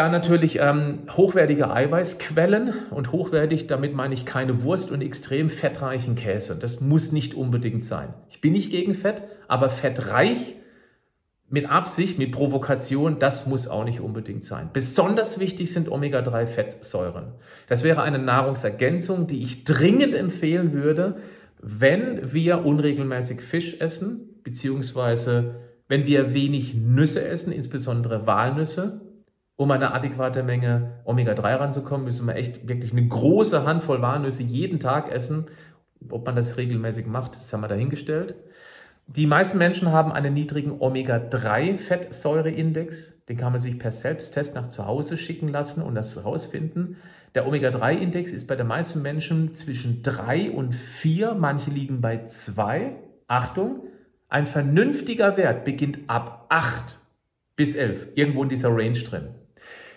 Dann 0.01 0.13
natürlich 0.13 0.59
ähm, 0.59 1.03
hochwertige 1.15 1.71
Eiweißquellen 1.71 2.73
und 2.91 3.13
hochwertig, 3.13 3.67
damit 3.67 3.93
meine 3.95 4.15
ich 4.15 4.25
keine 4.25 4.63
Wurst 4.63 4.91
und 4.91 5.03
extrem 5.03 5.51
fettreichen 5.51 6.15
Käse. 6.15 6.59
Das 6.59 6.81
muss 6.81 7.13
nicht 7.13 7.35
unbedingt 7.35 7.85
sein. 7.85 8.15
Ich 8.31 8.41
bin 8.41 8.55
nicht 8.55 8.71
gegen 8.71 8.95
Fett, 8.95 9.25
aber 9.47 9.69
fettreich 9.69 10.55
mit 11.51 11.69
Absicht, 11.69 12.19
mit 12.19 12.33
Provokation, 12.33 13.19
das 13.19 13.47
muss 13.47 13.69
auch 13.69 13.85
nicht 13.85 14.01
unbedingt 14.01 14.47
sein. 14.47 14.71
Besonders 14.73 15.39
wichtig 15.39 15.71
sind 15.71 15.91
Omega-3-Fettsäuren. 15.91 17.35
Das 17.69 17.85
wäre 17.85 18.01
eine 18.01 18.19
Nahrungsergänzung, 18.19 19.27
die 19.27 19.43
ich 19.43 19.65
dringend 19.65 20.15
empfehlen 20.15 20.73
würde, 20.73 21.17
wenn 21.61 22.33
wir 22.33 22.65
unregelmäßig 22.65 23.43
Fisch 23.43 23.79
essen, 23.83 24.41
beziehungsweise 24.45 25.57
wenn 25.89 26.07
wir 26.07 26.33
wenig 26.33 26.73
Nüsse 26.73 27.23
essen, 27.23 27.53
insbesondere 27.53 28.27
Walnüsse 28.27 29.10
um 29.61 29.71
eine 29.73 29.93
adäquate 29.93 30.43
Menge 30.43 30.93
Omega-3 31.05 31.57
ranzukommen, 31.57 32.07
müssen 32.07 32.27
wir 32.27 32.37
echt 32.37 32.67
wirklich 32.67 32.93
eine 32.93 33.07
große 33.07 33.67
Handvoll 33.67 34.01
Walnüsse 34.01 34.43
jeden 34.43 34.81
Tag 34.81 35.13
essen. 35.13 35.49
Ob 36.09 36.25
man 36.25 36.35
das 36.35 36.57
regelmäßig 36.57 37.07
macht, 37.07 37.37
das 37.37 37.53
haben 37.53 37.61
wir 37.61 37.69
dahingestellt. 37.69 38.37
Die 39.07 39.27
meisten 39.27 39.59
Menschen 39.59 39.93
haben 39.93 40.13
einen 40.13 40.33
niedrigen 40.33 40.81
Omega-3-Fettsäureindex. 40.81 43.27
Den 43.27 43.37
kann 43.37 43.53
man 43.53 43.61
sich 43.61 43.79
per 43.79 43.93
Selbsttest 43.93 44.55
nach 44.55 44.71
zu 44.71 44.87
Hause 44.87 45.19
schicken 45.19 45.49
lassen 45.49 45.83
und 45.83 45.95
das 45.95 46.17
herausfinden. 46.17 46.97
Der 47.35 47.47
Omega-3-Index 47.47 48.33
ist 48.33 48.47
bei 48.47 48.57
den 48.57 48.67
meisten 48.67 49.03
Menschen 49.03 49.55
zwischen 49.55 50.03
3 50.03 50.53
und 50.53 50.75
4, 50.75 51.35
manche 51.35 51.71
liegen 51.71 52.01
bei 52.01 52.25
2. 52.25 52.97
Achtung, 53.27 53.83
ein 54.31 54.47
vernünftiger 54.47 55.37
Wert 55.37 55.67
beginnt 55.67 55.99
ab 56.07 56.47
8 56.49 56.99
bis 57.57 57.77
11, 57.77 58.09
irgendwo 58.15 58.43
in 58.43 58.49
dieser 58.49 58.71
Range 58.71 58.99
drin. 58.99 59.35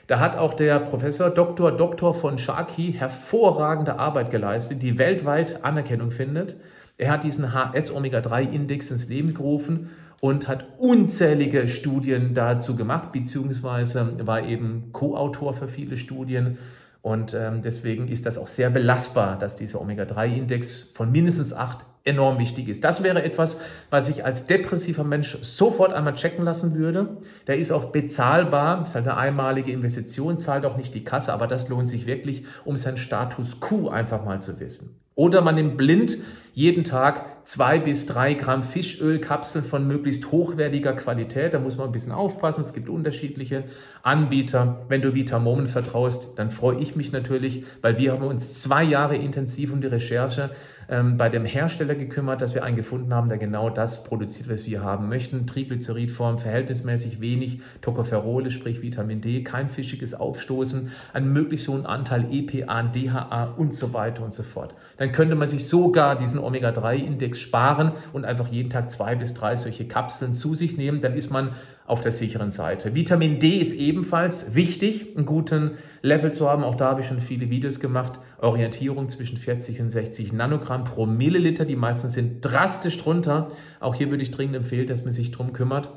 Da 0.07 0.19
hat 0.19 0.37
auch 0.37 0.53
der 0.53 0.79
Professor 0.79 1.29
Dr. 1.29 1.71
Dr. 1.71 2.13
von 2.13 2.37
Sharkey 2.37 2.93
hervorragende 2.93 3.97
Arbeit 3.99 4.31
geleistet, 4.31 4.81
die 4.81 4.97
weltweit 4.97 5.63
Anerkennung 5.63 6.11
findet. 6.11 6.57
Er 6.97 7.11
hat 7.11 7.23
diesen 7.23 7.53
HS-Omega-3-Index 7.53 8.91
ins 8.91 9.09
Leben 9.09 9.33
gerufen 9.33 9.89
und 10.19 10.47
hat 10.47 10.65
unzählige 10.77 11.67
Studien 11.67 12.33
dazu 12.33 12.75
gemacht, 12.75 13.11
beziehungsweise 13.11 14.25
war 14.25 14.43
eben 14.45 14.89
Co-Autor 14.91 15.53
für 15.53 15.67
viele 15.67 15.97
Studien 15.97 16.57
und 17.03 17.33
ähm, 17.33 17.61
deswegen 17.61 18.07
ist 18.07 18.25
das 18.25 18.37
auch 18.37 18.47
sehr 18.47 18.69
belastbar, 18.69 19.37
dass 19.37 19.57
dieser 19.57 19.81
Omega-3-Index 19.81 20.91
von 20.93 21.11
mindestens 21.11 21.53
8 21.53 21.79
enorm 22.03 22.37
wichtig 22.39 22.67
ist. 22.67 22.83
Das 22.83 23.03
wäre 23.03 23.23
etwas, 23.23 23.61
was 23.89 24.09
ich 24.09 24.25
als 24.25 24.45
depressiver 24.45 25.03
Mensch 25.03 25.37
sofort 25.41 25.93
einmal 25.93 26.15
checken 26.15 26.43
lassen 26.43 26.75
würde. 26.75 27.17
Der 27.47 27.57
ist 27.57 27.71
auch 27.71 27.85
bezahlbar, 27.85 28.83
ist 28.83 28.95
halt 28.95 29.07
eine 29.07 29.17
einmalige 29.17 29.71
Investition, 29.71 30.37
zahlt 30.37 30.65
auch 30.65 30.75
nicht 30.75 30.93
die 30.93 31.03
Kasse, 31.03 31.31
aber 31.31 31.47
das 31.47 31.69
lohnt 31.69 31.87
sich 31.87 32.05
wirklich, 32.05 32.45
um 32.65 32.75
seinen 32.75 32.97
Status 32.97 33.61
quo 33.61 33.89
einfach 33.89 34.25
mal 34.25 34.41
zu 34.41 34.59
wissen. 34.59 34.99
Oder 35.15 35.41
man 35.41 35.55
nimmt 35.55 35.77
blind 35.77 36.17
jeden 36.53 36.83
Tag 36.83 37.47
zwei 37.47 37.79
bis 37.79 38.05
drei 38.05 38.35
Gramm 38.35 38.63
Fischölkapseln 38.63 39.65
von 39.65 39.87
möglichst 39.87 40.31
hochwertiger 40.31 40.93
Qualität. 40.93 41.53
Da 41.53 41.59
muss 41.59 41.77
man 41.77 41.87
ein 41.87 41.91
bisschen 41.91 42.11
aufpassen. 42.11 42.61
Es 42.61 42.73
gibt 42.73 42.89
unterschiedliche 42.89 43.65
Anbieter. 44.01 44.85
Wenn 44.87 45.01
du 45.01 45.13
Vitamomen 45.15 45.67
vertraust, 45.67 46.33
dann 46.37 46.51
freue 46.51 46.79
ich 46.79 46.95
mich 46.95 47.11
natürlich, 47.11 47.63
weil 47.81 47.97
wir 47.97 48.13
haben 48.13 48.23
uns 48.23 48.61
zwei 48.61 48.83
Jahre 48.83 49.15
intensiv 49.15 49.73
um 49.73 49.81
die 49.81 49.87
Recherche 49.87 50.51
ähm, 50.89 51.17
bei 51.17 51.29
dem 51.29 51.45
Hersteller 51.45 51.95
gekümmert, 51.95 52.41
dass 52.41 52.53
wir 52.55 52.63
einen 52.63 52.75
gefunden 52.75 53.13
haben, 53.13 53.29
der 53.29 53.37
genau 53.37 53.69
das 53.69 54.03
produziert, 54.03 54.49
was 54.49 54.65
wir 54.65 54.83
haben 54.83 55.09
möchten. 55.09 55.47
Triglyceridform, 55.47 56.39
verhältnismäßig 56.39 57.21
wenig 57.21 57.61
Tocopherole, 57.81 58.51
sprich 58.51 58.81
Vitamin 58.81 59.21
D, 59.21 59.43
kein 59.43 59.69
fischiges 59.69 60.13
Aufstoßen, 60.13 60.91
einen 61.13 61.33
möglichst 61.33 61.67
hohen 61.67 61.85
Anteil 61.85 62.27
EPA, 62.31 62.83
DHA 62.83 63.53
und 63.57 63.73
so 63.75 63.93
weiter 63.93 64.23
und 64.23 64.33
so 64.33 64.43
fort. 64.43 64.75
Dann 64.97 65.11
könnte 65.11 65.35
man 65.35 65.47
sich 65.47 65.67
sogar 65.67 66.17
diesen 66.17 66.39
Omega-3-Index 66.39 67.39
sparen 67.39 67.93
und 68.11 68.25
einfach 68.25 68.47
jeden 68.49 68.69
Tag 68.69 68.91
zwei 68.91 69.15
bis 69.15 69.33
drei 69.33 69.55
solche 69.55 69.87
Kapseln 69.87 70.35
zu 70.35 70.55
sich 70.55 70.77
nehmen. 70.77 71.01
Dann 71.01 71.13
ist 71.13 71.31
man 71.31 71.49
auf 71.85 72.01
der 72.01 72.11
sicheren 72.11 72.51
Seite. 72.51 72.95
Vitamin 72.95 73.39
D 73.39 73.57
ist 73.57 73.75
ebenfalls 73.75 74.55
wichtig, 74.55 75.15
einen 75.15 75.25
guten 75.25 75.71
Level 76.01 76.31
zu 76.31 76.49
haben. 76.49 76.63
Auch 76.63 76.75
da 76.75 76.89
habe 76.89 77.01
ich 77.01 77.07
schon 77.07 77.19
viele 77.19 77.49
Videos 77.49 77.79
gemacht. 77.79 78.19
Orientierung 78.39 79.09
zwischen 79.09 79.37
40 79.37 79.81
und 79.81 79.89
60 79.89 80.33
Nanogramm 80.33 80.85
pro 80.85 81.05
Milliliter. 81.05 81.65
Die 81.65 81.75
meisten 81.75 82.09
sind 82.09 82.41
drastisch 82.41 82.97
drunter. 82.97 83.51
Auch 83.79 83.95
hier 83.95 84.09
würde 84.09 84.23
ich 84.23 84.31
dringend 84.31 84.55
empfehlen, 84.55 84.87
dass 84.87 85.03
man 85.03 85.11
sich 85.11 85.31
drum 85.31 85.53
kümmert. 85.53 85.91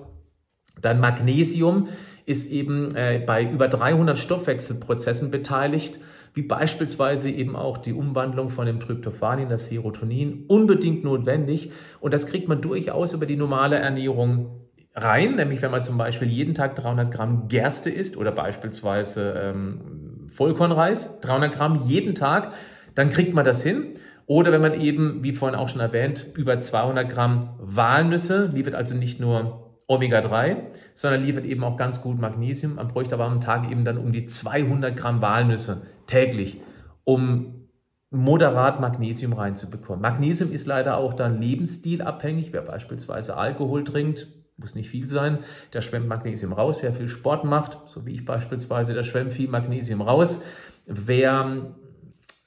Dann 0.80 1.00
Magnesium 1.00 1.88
ist 2.26 2.50
eben 2.50 2.94
äh, 2.94 3.22
bei 3.24 3.44
über 3.44 3.68
300 3.68 4.18
Stoffwechselprozessen 4.18 5.30
beteiligt 5.30 6.00
wie 6.36 6.42
beispielsweise 6.42 7.30
eben 7.30 7.56
auch 7.56 7.78
die 7.78 7.94
Umwandlung 7.94 8.50
von 8.50 8.66
dem 8.66 8.78
Tryptophan 8.78 9.38
in 9.38 9.48
das 9.48 9.70
Serotonin, 9.70 10.44
unbedingt 10.48 11.02
notwendig. 11.02 11.72
Und 11.98 12.12
das 12.12 12.26
kriegt 12.26 12.46
man 12.46 12.60
durchaus 12.60 13.14
über 13.14 13.24
die 13.24 13.36
normale 13.36 13.76
Ernährung 13.76 14.65
rein, 14.96 15.36
nämlich 15.36 15.62
wenn 15.62 15.70
man 15.70 15.84
zum 15.84 15.98
Beispiel 15.98 16.28
jeden 16.28 16.54
Tag 16.54 16.74
300 16.74 17.12
Gramm 17.12 17.48
Gerste 17.48 17.90
isst 17.90 18.16
oder 18.16 18.32
beispielsweise 18.32 19.34
ähm, 19.36 20.26
Vollkornreis, 20.28 21.20
300 21.20 21.52
Gramm 21.52 21.82
jeden 21.86 22.14
Tag, 22.14 22.52
dann 22.94 23.10
kriegt 23.10 23.34
man 23.34 23.44
das 23.44 23.62
hin. 23.62 23.94
Oder 24.26 24.50
wenn 24.50 24.62
man 24.62 24.80
eben, 24.80 25.22
wie 25.22 25.32
vorhin 25.32 25.56
auch 25.56 25.68
schon 25.68 25.80
erwähnt, 25.80 26.26
über 26.36 26.58
200 26.58 27.08
Gramm 27.08 27.54
Walnüsse, 27.60 28.50
liefert 28.52 28.74
also 28.74 28.96
nicht 28.96 29.20
nur 29.20 29.76
Omega-3, 29.86 30.56
sondern 30.94 31.22
liefert 31.22 31.44
eben 31.44 31.62
auch 31.62 31.76
ganz 31.76 32.02
gut 32.02 32.18
Magnesium. 32.18 32.74
Man 32.76 32.88
bräuchte 32.88 33.14
aber 33.14 33.26
am 33.26 33.40
Tag 33.40 33.70
eben 33.70 33.84
dann 33.84 33.98
um 33.98 34.12
die 34.12 34.26
200 34.26 34.96
Gramm 34.96 35.22
Walnüsse 35.22 35.86
täglich, 36.08 36.60
um 37.04 37.68
moderat 38.10 38.80
Magnesium 38.80 39.32
reinzubekommen. 39.34 40.00
Magnesium 40.00 40.50
ist 40.50 40.66
leider 40.66 40.96
auch 40.96 41.14
dann 41.14 41.40
lebensstilabhängig. 41.40 42.52
Wer 42.52 42.62
beispielsweise 42.62 43.36
Alkohol 43.36 43.84
trinkt, 43.84 44.26
muss 44.56 44.74
nicht 44.74 44.88
viel 44.88 45.08
sein. 45.08 45.38
Da 45.70 45.82
schwemmt 45.82 46.08
Magnesium 46.08 46.52
raus. 46.52 46.78
Wer 46.82 46.92
viel 46.92 47.08
Sport 47.08 47.44
macht, 47.44 47.78
so 47.88 48.06
wie 48.06 48.14
ich 48.14 48.24
beispielsweise, 48.24 48.94
da 48.94 49.04
schwemmt 49.04 49.32
viel 49.32 49.48
Magnesium 49.48 50.00
raus. 50.00 50.42
Wer 50.86 51.74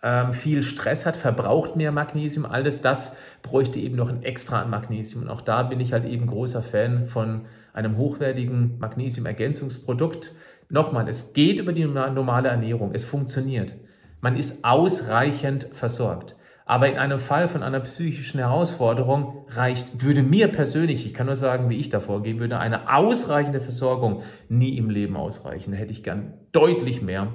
ähm, 0.02 0.34
viel 0.34 0.64
Stress 0.64 1.06
hat, 1.06 1.18
verbraucht 1.18 1.76
mehr 1.76 1.92
Magnesium. 1.92 2.46
Alles 2.46 2.82
das 2.82 3.18
bräuchte 3.42 3.80
eben 3.80 3.96
noch 3.96 4.10
ein 4.10 4.24
Extra 4.24 4.62
an 4.62 4.70
Magnesium. 4.70 5.24
Und 5.24 5.30
auch 5.30 5.42
da 5.42 5.64
bin 5.64 5.80
ich 5.80 5.94
halt 5.94 6.06
eben 6.06 6.28
großer 6.28 6.64
Fan 6.64 7.08
von 7.08 7.46
einem 7.74 7.98
hochwertigen 7.98 8.80
Magnesium-Ergänzungsprodukt. 8.80 10.34
Nochmal, 10.70 11.08
es 11.10 11.34
geht 11.34 11.60
über 11.60 11.74
die 11.74 11.86
normale 11.86 12.50
Ernährung. 12.50 12.92
Es 12.94 13.06
funktioniert. 13.06 13.76
Man 14.22 14.36
ist 14.36 14.66
ausreichend 14.66 15.70
versorgt. 15.74 16.36
Aber 16.70 16.88
in 16.88 17.00
einem 17.00 17.18
Fall 17.18 17.48
von 17.48 17.64
einer 17.64 17.80
psychischen 17.80 18.38
Herausforderung 18.38 19.48
reicht, 19.48 20.04
würde 20.04 20.22
mir 20.22 20.50
persönlich, 20.50 21.04
ich 21.04 21.16
kann 21.16 21.26
nur 21.26 21.36
sagen, 21.36 21.68
wie 21.72 21.78
ich 21.78 21.90
da 21.90 22.00
vorgehen 22.00 22.40
würde, 22.40 22.60
eine 22.60 22.94
ausreichende 22.94 23.60
Versorgung 23.60 24.22
nie 24.50 24.78
im 24.78 24.92
Leben 24.92 25.18
ausreichen. 25.18 25.72
Da 25.72 25.78
hätte 25.78 25.92
ich 25.92 26.04
gern 26.04 26.36
deutlich 26.52 27.02
mehr. 27.02 27.34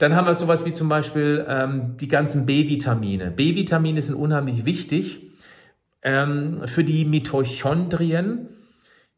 Dann 0.00 0.16
haben 0.16 0.26
wir 0.26 0.34
sowas 0.34 0.66
wie 0.66 0.72
zum 0.72 0.88
Beispiel 0.88 1.46
ähm, 1.48 1.96
die 2.00 2.08
ganzen 2.08 2.46
B-Vitamine. 2.46 3.30
B-Vitamine 3.30 4.02
sind 4.02 4.16
unheimlich 4.16 4.64
wichtig 4.64 5.22
ähm, 6.02 6.62
für 6.64 6.82
die 6.82 7.04
Mitochondrien. 7.04 8.48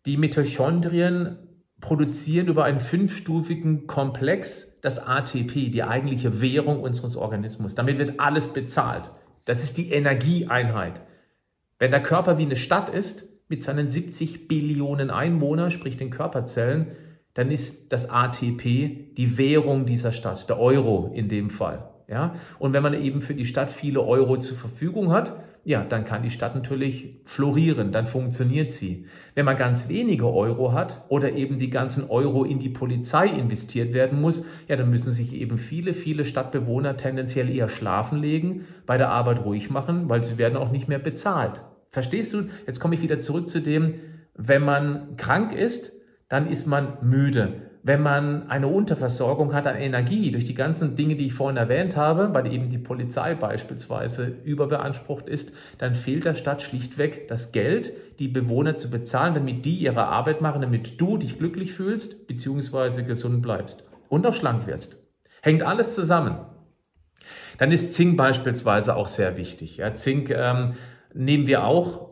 Die 0.04 0.18
Mitochondrien 0.18 1.38
produzieren 1.80 2.48
über 2.48 2.64
einen 2.64 2.80
fünfstufigen 2.80 3.86
Komplex 3.86 4.82
das 4.82 4.98
ATP, 4.98 5.70
die 5.70 5.82
eigentliche 5.82 6.42
Währung 6.42 6.80
unseres 6.82 7.16
Organismus. 7.16 7.74
Damit 7.74 7.96
wird 7.96 8.20
alles 8.20 8.52
bezahlt. 8.52 9.12
Das 9.46 9.62
ist 9.62 9.78
die 9.78 9.90
Energieeinheit. 9.90 11.00
Wenn 11.78 11.92
der 11.92 12.02
Körper 12.02 12.36
wie 12.36 12.44
eine 12.44 12.56
Stadt 12.56 12.90
ist, 12.92 13.32
mit 13.48 13.62
seinen 13.62 13.88
70 13.88 14.48
Billionen 14.48 15.10
Einwohnern, 15.10 15.70
sprich 15.70 15.96
den 15.96 16.10
Körperzellen, 16.10 16.88
dann 17.34 17.50
ist 17.50 17.92
das 17.92 18.10
ATP 18.10 19.14
die 19.16 19.38
Währung 19.38 19.86
dieser 19.86 20.12
Stadt, 20.12 20.48
der 20.48 20.58
Euro 20.58 21.12
in 21.14 21.28
dem 21.28 21.48
Fall. 21.48 21.88
Ja? 22.08 22.34
Und 22.58 22.72
wenn 22.72 22.82
man 22.82 22.94
eben 22.94 23.20
für 23.20 23.34
die 23.34 23.44
Stadt 23.44 23.70
viele 23.70 24.00
Euro 24.02 24.38
zur 24.38 24.56
Verfügung 24.56 25.12
hat, 25.12 25.38
ja, 25.66 25.82
dann 25.82 26.04
kann 26.04 26.22
die 26.22 26.30
Stadt 26.30 26.54
natürlich 26.54 27.16
florieren, 27.24 27.90
dann 27.90 28.06
funktioniert 28.06 28.70
sie. 28.70 29.06
Wenn 29.34 29.44
man 29.44 29.56
ganz 29.56 29.88
wenige 29.88 30.32
Euro 30.32 30.72
hat 30.72 31.04
oder 31.08 31.32
eben 31.32 31.58
die 31.58 31.70
ganzen 31.70 32.08
Euro 32.08 32.44
in 32.44 32.60
die 32.60 32.68
Polizei 32.68 33.26
investiert 33.26 33.92
werden 33.92 34.20
muss, 34.20 34.46
ja, 34.68 34.76
dann 34.76 34.88
müssen 34.90 35.10
sich 35.10 35.34
eben 35.34 35.58
viele, 35.58 35.92
viele 35.92 36.24
Stadtbewohner 36.24 36.96
tendenziell 36.96 37.50
eher 37.50 37.68
schlafen 37.68 38.20
legen, 38.20 38.64
bei 38.86 38.96
der 38.96 39.08
Arbeit 39.08 39.44
ruhig 39.44 39.68
machen, 39.68 40.08
weil 40.08 40.22
sie 40.22 40.38
werden 40.38 40.56
auch 40.56 40.70
nicht 40.70 40.86
mehr 40.86 41.00
bezahlt. 41.00 41.64
Verstehst 41.90 42.32
du? 42.32 42.44
Jetzt 42.68 42.78
komme 42.78 42.94
ich 42.94 43.02
wieder 43.02 43.18
zurück 43.18 43.50
zu 43.50 43.60
dem, 43.60 43.94
wenn 44.36 44.64
man 44.64 45.16
krank 45.16 45.52
ist, 45.52 45.94
dann 46.28 46.48
ist 46.48 46.68
man 46.68 46.98
müde 47.02 47.65
wenn 47.86 48.02
man 48.02 48.50
eine 48.50 48.66
Unterversorgung 48.66 49.54
hat 49.54 49.68
an 49.68 49.76
Energie 49.76 50.32
durch 50.32 50.44
die 50.44 50.54
ganzen 50.54 50.96
Dinge, 50.96 51.14
die 51.14 51.26
ich 51.26 51.34
vorhin 51.34 51.56
erwähnt 51.56 51.94
habe, 51.94 52.34
weil 52.34 52.52
eben 52.52 52.68
die 52.68 52.78
Polizei 52.78 53.36
beispielsweise 53.36 54.38
überbeansprucht 54.42 55.28
ist, 55.28 55.52
dann 55.78 55.94
fehlt 55.94 56.24
der 56.24 56.34
Stadt 56.34 56.62
schlichtweg 56.62 57.28
das 57.28 57.52
Geld, 57.52 57.92
die 58.18 58.26
Bewohner 58.26 58.76
zu 58.76 58.90
bezahlen, 58.90 59.34
damit 59.34 59.64
die 59.64 59.76
ihre 59.76 60.04
Arbeit 60.04 60.40
machen, 60.40 60.62
damit 60.62 61.00
du 61.00 61.16
dich 61.16 61.38
glücklich 61.38 61.74
fühlst 61.74 62.26
bzw. 62.26 63.04
gesund 63.04 63.40
bleibst 63.40 63.84
und 64.08 64.26
auch 64.26 64.34
schlank 64.34 64.66
wirst. 64.66 65.06
Hängt 65.40 65.62
alles 65.62 65.94
zusammen. 65.94 66.38
Dann 67.56 67.70
ist 67.70 67.94
Zink 67.94 68.16
beispielsweise 68.16 68.96
auch 68.96 69.06
sehr 69.06 69.36
wichtig. 69.36 69.76
Ja, 69.76 69.94
Zink 69.94 70.30
ähm, 70.30 70.74
nehmen 71.14 71.46
wir 71.46 71.64
auch 71.64 72.05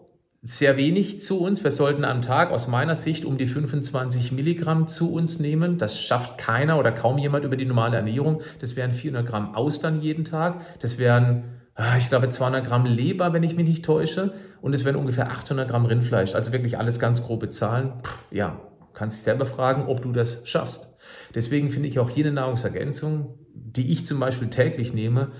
sehr 0.47 0.77
wenig 0.77 1.23
zu 1.23 1.41
uns. 1.41 1.65
Wir 1.65 1.71
sollten 1.71 2.05
am 2.05 2.21
Tag 2.21 2.51
aus 2.51 2.69
meiner 2.69 2.97
Sicht 2.97 3.25
um 3.25 3.39
die 3.39 3.47
25 3.47 4.31
Milligramm 4.31 4.89
zu 4.89 5.11
uns 5.11 5.41
nehmen. 5.41 5.79
Das 5.79 5.99
schafft 5.99 6.37
keiner 6.37 6.79
oder 6.79 6.93
kaum 6.93 7.17
jemand 7.17 7.47
über 7.47 7.57
die 7.57 7.65
normale 7.65 7.97
Ernährung. 7.97 8.43
Das 8.61 8.77
wären 8.77 8.93
400 8.93 9.27
Gramm 9.27 9.55
Austern 9.55 10.03
jeden 10.03 10.27
Tag. 10.27 10.61
Das 10.81 10.99
wären, 10.99 11.45
ah, 11.75 11.97
ich 11.97 12.11
glaube, 12.11 12.29
200 12.29 12.67
Gramm 12.67 12.85
Leber, 12.85 13.33
wenn 13.33 13.43
ich 13.43 13.57
mich 13.57 13.67
nicht 13.67 13.87
täusche. 13.87 14.35
Und 14.61 14.75
es 14.75 14.85
wären 14.85 14.97
ungefähr 14.97 15.31
800 15.31 15.67
Gramm 15.67 15.87
Rindfleisch. 15.87 16.35
Also 16.35 16.53
wirklich 16.53 16.77
alles 16.77 17.01
ganz 17.01 17.25
grobe 17.25 17.49
Zahlen. 17.49 17.95
Pff, 18.03 18.25
ja, 18.31 18.61
kannst 18.93 19.17
dich 19.17 19.25
selber 19.25 19.47
fragen, 19.47 19.87
ob 19.87 20.03
du 20.03 20.13
das 20.13 20.47
schaffst. 20.47 20.95
Deswegen 21.35 21.71
finde 21.71 21.89
ich 21.89 21.99
auch 21.99 22.15
eine 22.15 22.33
Nahrungsergänzung, 22.33 23.39
die 23.55 23.91
ich 23.93 24.05
zum 24.05 24.21
Beispiel 24.21 24.51
täglich 24.51 24.93
nehme, 24.93 25.33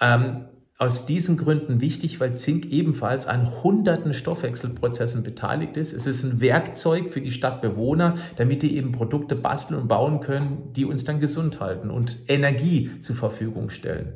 ähm, 0.00 0.44
aus 0.78 1.06
diesen 1.06 1.38
Gründen 1.38 1.80
wichtig, 1.80 2.20
weil 2.20 2.34
Zink 2.34 2.66
ebenfalls 2.66 3.26
an 3.26 3.62
hunderten 3.62 4.12
Stoffwechselprozessen 4.12 5.22
beteiligt 5.22 5.76
ist. 5.78 5.94
Es 5.94 6.06
ist 6.06 6.22
ein 6.22 6.40
Werkzeug 6.42 7.12
für 7.12 7.22
die 7.22 7.32
Stadtbewohner, 7.32 8.18
damit 8.36 8.62
die 8.62 8.76
eben 8.76 8.92
Produkte 8.92 9.36
basteln 9.36 9.80
und 9.80 9.88
bauen 9.88 10.20
können, 10.20 10.72
die 10.74 10.84
uns 10.84 11.04
dann 11.04 11.18
gesund 11.18 11.60
halten 11.60 11.90
und 11.90 12.18
Energie 12.28 12.90
zur 13.00 13.16
Verfügung 13.16 13.70
stellen. 13.70 14.12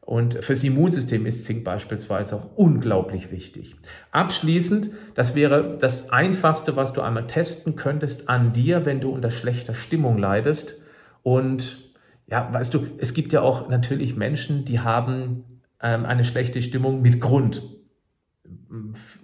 Und 0.00 0.34
fürs 0.44 0.62
Immunsystem 0.62 1.26
ist 1.26 1.44
Zink 1.44 1.64
beispielsweise 1.64 2.36
auch 2.36 2.56
unglaublich 2.56 3.32
wichtig. 3.32 3.74
Abschließend, 4.12 4.90
das 5.16 5.34
wäre 5.34 5.76
das 5.80 6.10
Einfachste, 6.10 6.76
was 6.76 6.92
du 6.92 7.00
einmal 7.00 7.26
testen 7.26 7.74
könntest 7.74 8.28
an 8.28 8.52
dir, 8.52 8.86
wenn 8.86 9.00
du 9.00 9.10
unter 9.10 9.32
schlechter 9.32 9.74
Stimmung 9.74 10.18
leidest. 10.18 10.84
Und 11.24 11.78
ja, 12.28 12.48
weißt 12.52 12.72
du, 12.72 12.86
es 12.98 13.14
gibt 13.14 13.32
ja 13.32 13.40
auch 13.40 13.68
natürlich 13.68 14.14
Menschen, 14.16 14.64
die 14.64 14.78
haben 14.78 15.55
eine 15.78 16.24
schlechte 16.24 16.62
Stimmung 16.62 17.02
mit 17.02 17.20
Grund. 17.20 17.62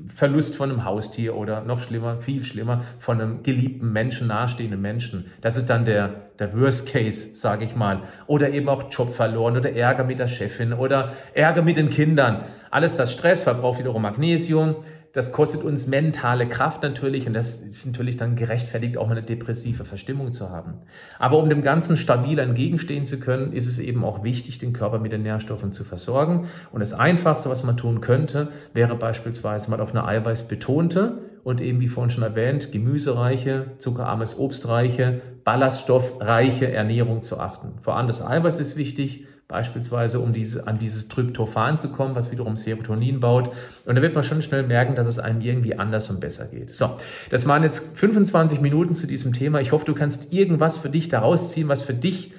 Verlust 0.07 0.57
von 0.57 0.71
einem 0.71 0.85
Haustier 0.85 1.37
oder 1.37 1.63
noch 1.63 1.81
schlimmer, 1.81 2.21
viel 2.21 2.45
schlimmer, 2.45 2.85
von 2.99 3.21
einem 3.21 3.43
geliebten 3.43 3.93
Menschen, 3.93 4.29
nahestehenden 4.29 4.81
Menschen. 4.81 5.31
Das 5.41 5.57
ist 5.57 5.67
dann 5.67 5.85
der, 5.85 6.31
der 6.39 6.59
Worst 6.59 6.89
Case, 6.91 7.37
sage 7.37 7.65
ich 7.65 7.75
mal. 7.75 8.03
Oder 8.27 8.51
eben 8.51 8.69
auch 8.69 8.91
Job 8.91 9.15
verloren 9.15 9.57
oder 9.57 9.73
Ärger 9.73 10.05
mit 10.05 10.19
der 10.19 10.29
Chefin 10.29 10.73
oder 10.73 11.13
Ärger 11.35 11.63
mit 11.63 11.77
den 11.77 11.91
Kindern. 11.91 12.45
Alles 12.71 12.97
das 12.97 13.13
Stress 13.13 13.43
verbraucht 13.43 13.79
wiederum 13.79 14.03
Magnesium 14.03 14.77
das 15.13 15.33
kostet 15.33 15.63
uns 15.63 15.87
mentale 15.87 16.49
Kraft 16.49 16.83
natürlich 16.83 17.27
und 17.27 17.35
das 17.35 17.61
ist 17.61 17.87
natürlich 17.87 18.17
dann 18.17 18.35
gerechtfertigt, 18.35 18.97
auch 18.97 19.11
eine 19.11 19.23
depressive 19.23 19.85
Verstimmung 19.85 20.33
zu 20.33 20.49
haben. 20.49 20.75
Aber 21.19 21.39
um 21.39 21.51
dem 21.51 21.63
Ganzen 21.63 21.99
stabil 21.99 22.39
entgegenstehen 22.39 23.05
zu 23.05 23.21
können, 23.21 23.53
ist 23.53 23.67
es 23.67 23.79
eben 23.79 24.05
auch 24.05 24.25
wichtig, 24.25 24.59
den 24.59 24.73
Körper 24.73 24.99
mit 24.99 25.13
den 25.13 25.23
Nährstoffen 25.23 25.73
zu 25.73 25.85
versorgen. 25.85 26.49
Und 26.73 26.81
das 26.81 26.95
Einfachste, 26.95 27.51
was 27.51 27.63
man 27.63 27.77
tun 27.77 28.01
könnte, 28.01 28.49
wäre 28.73 28.97
beispielsweise 28.97 29.71
mal 29.71 29.81
auf 29.81 29.91
eine 29.91 30.07
eiweißbetonte 30.07 31.19
und 31.45 31.61
eben 31.61 31.81
wie 31.81 31.89
vorhin 31.89 32.11
schon 32.11 32.23
erwähnt, 32.23 32.73
gemüsereiche, 32.73 33.73
zuckerarmes 33.79 34.39
Obstreiche, 34.39 35.21
ballaststoffreiche 35.45 36.73
Ernährung 36.73 37.23
zu 37.23 37.39
achten. 37.39 37.73
Vor 37.83 37.97
allem 37.97 38.07
das 38.07 38.25
Eiweiß 38.25 38.61
ist 38.61 38.77
wichtig, 38.77 39.27
beispielsweise 39.53 40.19
um 40.19 40.33
diese, 40.33 40.67
an 40.67 40.79
dieses 40.79 41.07
Tryptophan 41.09 41.79
zu 41.79 41.91
kommen, 41.93 42.17
was 42.17 42.33
wiederum 42.33 42.57
Serotonin 42.57 43.21
baut. 43.21 43.53
Und 43.85 43.95
da 43.95 44.03
wird 44.03 44.15
man 44.15 44.25
schon 44.25 44.43
schnell 44.43 44.65
merken, 44.65 44.97
dass 44.97 45.07
es 45.07 45.21
einem 45.21 45.41
irgendwie 45.41 45.79
anders 45.79 46.11
und 46.11 46.21
besser 46.21 46.47
geht. 46.47 46.75
So, 46.75 46.99
das 47.31 47.47
waren 47.47 47.63
jetzt 47.63 47.97
25 47.97 48.61
Minuten 48.61 48.95
zu 48.95 49.07
diesem 49.07 49.33
Thema. 49.33 49.61
Ich 49.61 49.71
hoffe, 49.73 49.85
du 49.85 49.95
kannst 49.95 50.33
irgendwas 50.33 50.79
für 50.79 50.89
dich 50.89 51.09
daraus 51.09 51.53
ziehen, 51.53 51.69
was 51.69 51.83
für 51.83 51.95
dich 51.95 52.33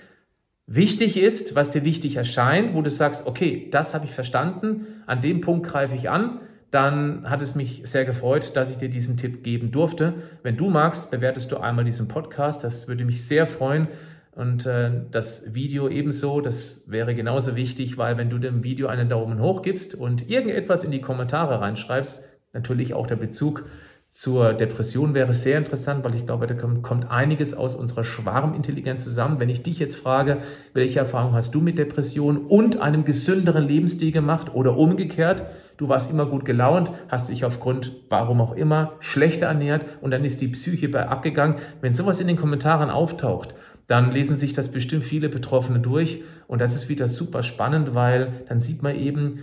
wichtig 0.65 1.15
ist, 1.15 1.55
was 1.55 1.71
dir 1.71 1.85
wichtig 1.85 2.17
erscheint, 2.17 2.73
wo 2.73 2.81
du 2.81 2.89
sagst, 2.89 3.27
okay, 3.27 3.69
das 3.71 3.93
habe 3.93 4.05
ich 4.05 4.11
verstanden, 4.11 4.87
an 5.05 5.21
dem 5.21 5.41
Punkt 5.41 5.67
greife 5.67 5.95
ich 5.95 6.09
an 6.09 6.39
dann 6.73 7.29
hat 7.29 7.39
es 7.43 7.53
mich 7.53 7.83
sehr 7.85 8.03
gefreut, 8.03 8.55
dass 8.55 8.71
ich 8.71 8.77
dir 8.77 8.89
diesen 8.89 9.15
Tipp 9.15 9.43
geben 9.43 9.69
durfte. 9.69 10.15
Wenn 10.41 10.57
du 10.57 10.71
magst, 10.71 11.11
bewertest 11.11 11.51
du 11.51 11.57
einmal 11.57 11.85
diesen 11.85 12.07
Podcast. 12.07 12.63
Das 12.63 12.87
würde 12.87 13.05
mich 13.05 13.23
sehr 13.27 13.45
freuen. 13.45 13.87
Und 14.35 14.65
äh, 14.65 14.89
das 15.11 15.53
Video 15.53 15.87
ebenso, 15.89 16.41
das 16.41 16.89
wäre 16.89 17.13
genauso 17.13 17.55
wichtig, 17.55 17.97
weil 17.97 18.17
wenn 18.17 18.29
du 18.29 18.39
dem 18.39 18.63
Video 18.63 18.87
einen 18.87 19.09
Daumen 19.09 19.39
hoch 19.39 19.61
gibst 19.61 19.93
und 19.93 20.27
irgendetwas 20.27 20.83
in 20.83 20.91
die 20.91 21.01
Kommentare 21.01 21.61
reinschreibst, 21.61 22.23
natürlich 22.51 22.95
auch 22.95 23.05
der 23.05 23.15
Bezug 23.15 23.65
zur 24.09 24.53
Depression 24.53 25.15
wäre 25.15 25.33
sehr 25.33 25.57
interessant, 25.57 26.03
weil 26.03 26.13
ich 26.13 26.27
glaube, 26.27 26.45
da 26.45 26.53
kommt, 26.53 27.09
einiges 27.09 27.55
aus 27.55 27.75
unserer 27.75 28.03
Schwarmintelligenz 28.03 29.03
zusammen. 29.03 29.39
Wenn 29.39 29.49
ich 29.49 29.63
dich 29.63 29.79
jetzt 29.79 29.95
frage, 29.95 30.37
welche 30.73 30.99
Erfahrung 30.99 31.33
hast 31.33 31.55
du 31.55 31.61
mit 31.61 31.79
Depression 31.79 32.37
und 32.37 32.79
einem 32.79 33.05
gesünderen 33.05 33.67
Lebensstil 33.67 34.11
gemacht 34.11 34.53
oder 34.53 34.77
umgekehrt, 34.77 35.47
du 35.77 35.89
warst 35.89 36.11
immer 36.11 36.27
gut 36.27 36.45
gelaunt, 36.45 36.91
hast 37.07 37.29
dich 37.29 37.43
aufgrund, 37.43 37.95
warum 38.09 38.39
auch 38.39 38.53
immer, 38.53 38.93
schlechter 38.99 39.47
ernährt 39.47 39.83
und 40.01 40.11
dann 40.11 40.23
ist 40.23 40.41
die 40.41 40.47
Psyche 40.49 40.89
bei 40.89 41.07
abgegangen. 41.07 41.55
Wenn 41.81 41.95
sowas 41.95 42.19
in 42.19 42.27
den 42.27 42.37
Kommentaren 42.37 42.91
auftaucht, 42.91 43.55
dann 43.87 44.11
lesen 44.11 44.37
sich 44.37 44.53
das 44.53 44.71
bestimmt 44.71 45.03
viele 45.03 45.29
Betroffene 45.29 45.79
durch. 45.79 46.23
Und 46.47 46.59
das 46.59 46.75
ist 46.75 46.89
wieder 46.89 47.07
super 47.07 47.43
spannend, 47.43 47.95
weil 47.95 48.43
dann 48.47 48.59
sieht 48.59 48.83
man 48.83 48.95
eben, 48.95 49.39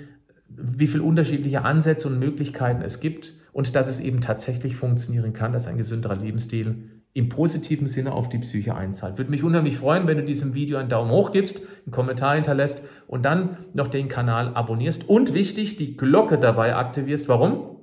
wie 0.49 0.87
viele 0.87 1.03
unterschiedliche 1.03 1.63
Ansätze 1.63 2.09
und 2.09 2.19
Möglichkeiten 2.19 2.83
es 2.83 3.01
gibt 3.01 3.35
und 3.53 3.75
dass 3.75 3.89
es 3.89 4.01
eben 4.01 4.21
tatsächlich 4.21 4.77
funktionieren 4.77 5.33
kann, 5.33 5.53
dass 5.53 5.67
ein 5.67 5.79
gesünderer 5.79 6.17
Lebensstil 6.17 6.91
im 7.13 7.29
positiven 7.29 7.89
Sinne 7.89 8.13
auf 8.13 8.29
die 8.29 8.39
Psyche 8.39 8.77
einzahlt. 8.77 9.19
Würde 9.19 9.31
mich 9.31 9.43
unheimlich 9.43 9.79
freuen, 9.79 10.07
wenn 10.07 10.19
du 10.19 10.25
diesem 10.25 10.55
Video 10.55 10.79
einen 10.79 10.89
Daumen 10.89 11.11
hoch 11.11 11.33
gibst, 11.33 11.59
einen 11.85 11.93
Kommentar 11.93 12.37
hinterlässt 12.37 12.85
und 13.09 13.25
dann 13.25 13.57
noch 13.75 13.89
den 13.89 14.09
Kanal 14.09 14.55
abonnierst 14.55 15.09
und 15.09 15.35
wichtig, 15.35 15.77
die 15.77 15.97
Glocke 15.97 16.39
dabei 16.39 16.77
aktivierst. 16.77 17.29
Warum? 17.29 17.80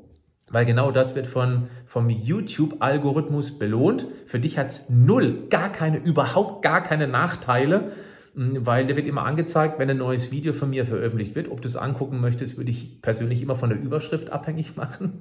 Weil 0.49 0.65
genau 0.65 0.91
das 0.91 1.15
wird 1.15 1.27
von, 1.27 1.67
vom 1.85 2.09
YouTube-Algorithmus 2.09 3.59
belohnt. 3.59 4.07
Für 4.25 4.39
dich 4.39 4.57
hat's 4.57 4.85
null, 4.89 5.47
gar 5.49 5.71
keine, 5.71 5.97
überhaupt 5.97 6.61
gar 6.61 6.81
keine 6.81 7.07
Nachteile, 7.07 7.91
hm, 8.33 8.65
weil 8.65 8.85
der 8.85 8.95
wird 8.95 9.07
immer 9.07 9.25
angezeigt, 9.25 9.77
wenn 9.77 9.89
ein 9.89 9.97
neues 9.97 10.31
Video 10.31 10.53
von 10.53 10.69
mir 10.69 10.85
veröffentlicht 10.85 11.35
wird. 11.35 11.51
Ob 11.51 11.61
du 11.61 11.67
es 11.67 11.75
angucken 11.75 12.21
möchtest, 12.21 12.57
würde 12.57 12.71
ich 12.71 13.01
persönlich 13.01 13.41
immer 13.41 13.55
von 13.55 13.69
der 13.69 13.79
Überschrift 13.79 14.29
abhängig 14.29 14.75
machen. 14.77 15.19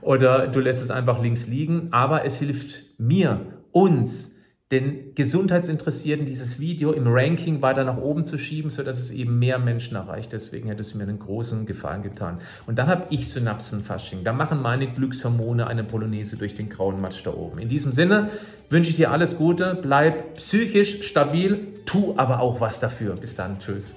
Oder 0.00 0.48
du 0.48 0.60
lässt 0.60 0.82
es 0.82 0.90
einfach 0.90 1.20
links 1.20 1.46
liegen. 1.46 1.88
Aber 1.90 2.24
es 2.24 2.38
hilft 2.38 2.98
mir, 2.98 3.40
uns, 3.72 4.37
den 4.70 5.14
Gesundheitsinteressierten 5.14 6.26
dieses 6.26 6.60
Video 6.60 6.92
im 6.92 7.04
Ranking 7.06 7.62
weiter 7.62 7.84
nach 7.84 7.96
oben 7.96 8.26
zu 8.26 8.38
schieben, 8.38 8.70
sodass 8.70 8.98
es 8.98 9.12
eben 9.12 9.38
mehr 9.38 9.58
Menschen 9.58 9.96
erreicht. 9.96 10.32
Deswegen 10.32 10.68
hätte 10.68 10.82
es 10.82 10.94
mir 10.94 11.04
einen 11.04 11.18
großen 11.18 11.64
Gefallen 11.64 12.02
getan. 12.02 12.40
Und 12.66 12.78
dann 12.78 12.86
habe 12.86 13.06
ich 13.08 13.28
Synapsenfasching. 13.28 14.24
Da 14.24 14.34
machen 14.34 14.60
meine 14.60 14.86
Glückshormone 14.86 15.66
eine 15.66 15.84
Polonaise 15.84 16.36
durch 16.36 16.54
den 16.54 16.68
grauen 16.68 17.00
Matsch 17.00 17.24
da 17.24 17.32
oben. 17.32 17.58
In 17.58 17.70
diesem 17.70 17.92
Sinne 17.92 18.28
wünsche 18.68 18.90
ich 18.90 18.96
dir 18.96 19.10
alles 19.10 19.38
Gute, 19.38 19.78
bleib 19.80 20.36
psychisch 20.36 21.02
stabil, 21.08 21.68
tu 21.86 22.14
aber 22.18 22.40
auch 22.40 22.60
was 22.60 22.78
dafür. 22.78 23.16
Bis 23.16 23.34
dann, 23.34 23.60
tschüss. 23.60 23.94